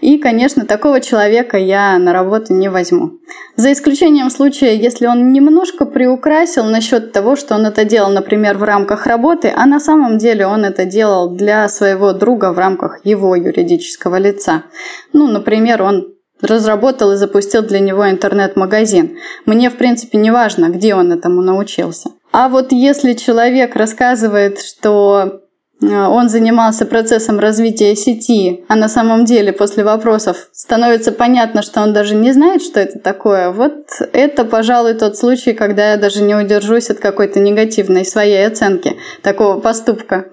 И, 0.00 0.18
конечно, 0.18 0.66
такого 0.66 1.00
человека 1.00 1.56
я 1.56 1.98
на 1.98 2.12
работу 2.12 2.52
не 2.52 2.68
возьму. 2.68 3.12
За 3.56 3.72
исключением 3.72 4.30
случая, 4.30 4.76
если 4.76 5.06
он 5.06 5.32
немножко 5.32 5.86
приукрасил 5.86 6.64
насчет 6.64 7.12
того, 7.12 7.36
что 7.36 7.54
он 7.54 7.66
это 7.66 7.84
делал, 7.84 8.10
например, 8.10 8.58
в 8.58 8.64
рамках 8.64 9.06
работы, 9.06 9.52
а 9.54 9.64
на 9.66 9.80
самом 9.80 10.18
деле 10.18 10.46
он 10.46 10.64
это 10.64 10.84
делал 10.84 11.30
для 11.30 11.68
своего 11.68 12.12
друга 12.12 12.52
в 12.52 12.58
рамках 12.58 13.00
его 13.04 13.34
юридического 13.34 14.16
лица. 14.16 14.64
Ну, 15.12 15.26
например, 15.26 15.82
он 15.82 16.14
разработал 16.40 17.12
и 17.12 17.16
запустил 17.16 17.62
для 17.62 17.80
него 17.80 18.08
интернет-магазин. 18.10 19.18
Мне, 19.46 19.70
в 19.70 19.76
принципе, 19.76 20.18
не 20.18 20.30
важно, 20.30 20.68
где 20.68 20.94
он 20.94 21.12
этому 21.12 21.42
научился. 21.42 22.10
А 22.32 22.48
вот 22.48 22.72
если 22.72 23.12
человек 23.12 23.76
рассказывает, 23.76 24.60
что 24.60 25.40
он 25.80 26.28
занимался 26.28 26.86
процессом 26.86 27.38
развития 27.38 27.94
сети, 27.94 28.64
а 28.68 28.76
на 28.76 28.88
самом 28.88 29.24
деле 29.24 29.52
после 29.52 29.84
вопросов 29.84 30.48
становится 30.52 31.12
понятно, 31.12 31.62
что 31.62 31.82
он 31.82 31.92
даже 31.92 32.14
не 32.14 32.32
знает, 32.32 32.62
что 32.62 32.80
это 32.80 32.98
такое, 32.98 33.50
вот 33.50 33.86
это, 34.12 34.44
пожалуй, 34.44 34.94
тот 34.94 35.16
случай, 35.16 35.52
когда 35.52 35.92
я 35.92 35.96
даже 35.96 36.22
не 36.22 36.34
удержусь 36.34 36.90
от 36.90 37.00
какой-то 37.00 37.40
негативной 37.40 38.04
своей 38.04 38.46
оценки 38.46 38.96
такого 39.22 39.60
поступка. 39.60 40.26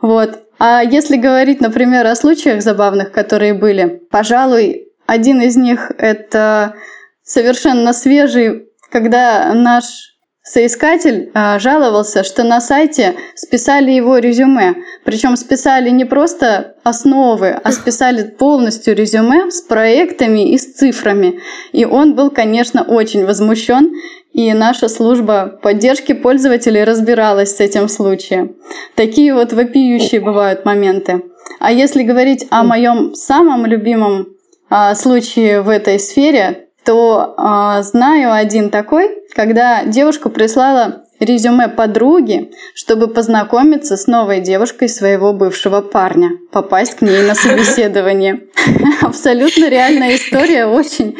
Вот. 0.00 0.38
А 0.66 0.82
если 0.82 1.18
говорить, 1.18 1.60
например, 1.60 2.06
о 2.06 2.14
случаях 2.14 2.62
забавных, 2.62 3.12
которые 3.12 3.52
были, 3.52 4.00
пожалуй, 4.10 4.88
один 5.04 5.42
из 5.42 5.56
них 5.56 5.92
это 5.98 6.76
совершенно 7.22 7.92
свежий, 7.92 8.68
когда 8.90 9.52
наш 9.52 10.14
Соискатель 10.46 11.30
э, 11.32 11.58
жаловался, 11.58 12.22
что 12.22 12.44
на 12.44 12.60
сайте 12.60 13.14
списали 13.34 13.92
его 13.92 14.18
резюме. 14.18 14.74
Причем 15.02 15.36
списали 15.36 15.88
не 15.88 16.04
просто 16.04 16.74
основы, 16.84 17.58
а 17.64 17.72
списали 17.72 18.24
полностью 18.24 18.94
резюме 18.94 19.50
с 19.50 19.62
проектами 19.62 20.52
и 20.52 20.58
с 20.58 20.74
цифрами. 20.74 21.40
И 21.72 21.86
он 21.86 22.14
был, 22.14 22.30
конечно, 22.30 22.82
очень 22.82 23.24
возмущен. 23.24 23.94
И 24.34 24.52
наша 24.52 24.88
служба 24.88 25.58
поддержки 25.62 26.12
пользователей 26.12 26.82
разбиралась 26.82 27.56
с 27.56 27.60
этим 27.60 27.88
случаем. 27.88 28.56
Такие 28.96 29.32
вот 29.32 29.52
вопиющие 29.52 30.20
бывают 30.20 30.64
моменты. 30.64 31.22
А 31.60 31.70
если 31.70 32.02
говорить 32.02 32.44
о 32.50 32.64
моем 32.64 33.14
самом 33.14 33.64
любимом 33.64 34.26
а, 34.68 34.96
случае 34.96 35.62
в 35.62 35.68
этой 35.68 36.00
сфере, 36.00 36.63
то 36.84 37.34
а, 37.36 37.82
знаю 37.82 38.32
один 38.32 38.70
такой, 38.70 39.10
когда 39.34 39.84
девушка 39.84 40.28
прислала 40.28 41.04
резюме 41.20 41.68
подруги, 41.68 42.50
чтобы 42.74 43.08
познакомиться 43.08 43.96
с 43.96 44.06
новой 44.06 44.40
девушкой 44.40 44.88
своего 44.88 45.32
бывшего 45.32 45.80
парня, 45.80 46.30
попасть 46.52 46.96
к 46.96 47.02
ней 47.02 47.22
на 47.22 47.34
собеседование. 47.34 48.44
Абсолютно 49.00 49.68
реальная 49.68 50.16
история, 50.16 50.66
очень 50.66 51.16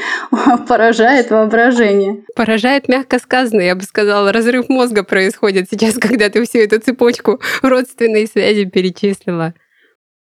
поражает 0.68 1.30
воображение. 1.30 2.24
Поражает, 2.34 2.88
мягко 2.88 3.18
сказано, 3.18 3.60
я 3.60 3.74
бы 3.74 3.82
сказала, 3.82 4.32
разрыв 4.32 4.68
мозга 4.68 5.04
происходит 5.04 5.68
сейчас, 5.70 5.94
когда 5.94 6.28
ты 6.28 6.44
всю 6.44 6.58
эту 6.58 6.80
цепочку 6.80 7.40
родственной 7.62 8.26
связи 8.26 8.64
перечислила. 8.64 9.54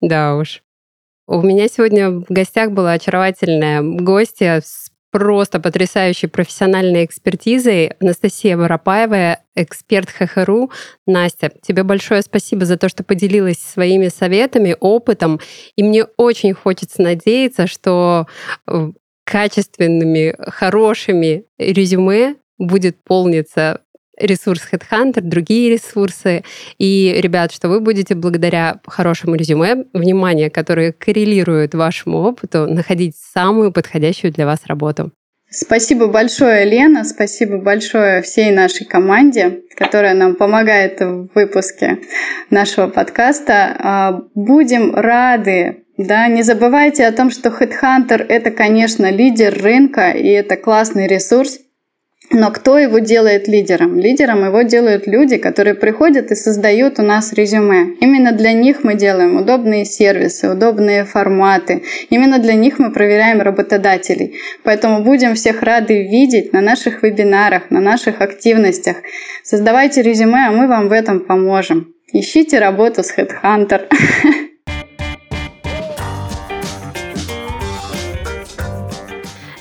Да 0.01 0.35
уж. 0.35 0.61
У 1.27 1.43
меня 1.43 1.67
сегодня 1.67 2.09
в 2.09 2.25
гостях 2.29 2.71
была 2.71 2.93
очаровательная 2.93 3.81
гостья 3.83 4.61
с 4.65 4.88
просто 5.11 5.59
потрясающей 5.59 6.27
профессиональной 6.27 7.05
экспертизой. 7.05 7.93
Анастасия 7.99 8.57
Воропаева, 8.57 9.39
эксперт 9.55 10.09
ХХРУ. 10.09 10.71
Настя, 11.05 11.51
тебе 11.61 11.83
большое 11.83 12.21
спасибо 12.21 12.65
за 12.65 12.77
то, 12.77 12.89
что 12.89 13.03
поделилась 13.03 13.59
своими 13.59 14.07
советами, 14.07 14.75
опытом. 14.79 15.39
И 15.75 15.83
мне 15.83 16.05
очень 16.17 16.53
хочется 16.53 17.01
надеяться, 17.01 17.67
что 17.67 18.27
э, 18.67 18.91
качественными, 19.25 20.35
хорошими 20.39 21.45
резюме 21.57 22.35
будет 22.57 23.03
полниться 23.03 23.81
ресурс 24.19 24.61
Headhunter, 24.71 25.21
другие 25.21 25.71
ресурсы. 25.71 26.43
И, 26.77 27.15
ребят, 27.17 27.51
что 27.51 27.69
вы 27.69 27.79
будете 27.79 28.15
благодаря 28.15 28.79
хорошему 28.85 29.35
резюме, 29.35 29.85
внимание, 29.93 30.49
которое 30.49 30.91
коррелирует 30.91 31.73
вашему 31.75 32.19
опыту, 32.19 32.67
находить 32.67 33.15
самую 33.15 33.71
подходящую 33.71 34.33
для 34.33 34.45
вас 34.45 34.59
работу. 34.65 35.11
Спасибо 35.51 36.07
большое, 36.07 36.63
Лена, 36.63 37.03
спасибо 37.03 37.57
большое 37.57 38.21
всей 38.21 38.51
нашей 38.51 38.85
команде, 38.85 39.61
которая 39.75 40.13
нам 40.13 40.35
помогает 40.35 40.99
в 41.01 41.29
выпуске 41.33 41.97
нашего 42.51 42.87
подкаста. 42.87 43.75
А, 43.79 44.21
будем 44.35 44.93
рады 44.93 45.85
да, 45.99 46.29
не 46.29 46.43
забывайте 46.43 47.05
о 47.05 47.11
том, 47.11 47.29
что 47.29 47.49
Headhunter– 47.49 48.25
это, 48.29 48.51
конечно, 48.51 49.11
лидер 49.11 49.53
рынка, 49.61 50.11
и 50.11 50.29
это 50.29 50.55
классный 50.55 51.07
ресурс, 51.07 51.59
но 52.31 52.51
кто 52.51 52.77
его 52.77 52.99
делает 52.99 53.47
лидером? 53.47 53.97
Лидером 53.97 54.45
его 54.45 54.61
делают 54.61 55.07
люди, 55.07 55.37
которые 55.37 55.73
приходят 55.73 56.29
и 56.31 56.35
создают 56.35 56.99
у 56.99 57.01
нас 57.01 57.33
резюме. 57.33 57.95
Именно 57.99 58.33
для 58.33 58.53
них 58.53 58.83
мы 58.83 58.93
делаем 58.93 59.37
удобные 59.37 59.83
сервисы, 59.83 60.49
удобные 60.49 61.05
форматы. 61.05 61.83
Именно 62.11 62.37
для 62.37 62.53
них 62.53 62.77
мы 62.77 62.91
проверяем 62.91 63.41
работодателей. 63.41 64.35
Поэтому 64.63 65.03
будем 65.03 65.33
всех 65.33 65.63
рады 65.63 66.03
видеть 66.03 66.53
на 66.53 66.61
наших 66.61 67.01
вебинарах, 67.01 67.71
на 67.71 67.81
наших 67.81 68.21
активностях. 68.21 68.97
Создавайте 69.43 70.03
резюме, 70.03 70.47
а 70.47 70.51
мы 70.51 70.67
вам 70.67 70.87
в 70.87 70.91
этом 70.91 71.21
поможем. 71.21 71.93
Ищите 72.13 72.59
работу 72.59 73.03
с 73.03 73.11
Headhunter. 73.17 73.87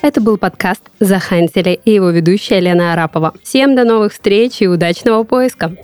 Это 0.08 0.22
был 0.22 0.38
подкаст 0.38 0.80
«Захантили» 1.00 1.78
и 1.84 1.90
его 1.90 2.08
ведущая 2.08 2.60
Лена 2.60 2.94
Арапова. 2.94 3.34
Всем 3.42 3.76
до 3.76 3.84
новых 3.84 4.14
встреч 4.14 4.62
и 4.62 4.66
удачного 4.66 5.22
поиска! 5.22 5.76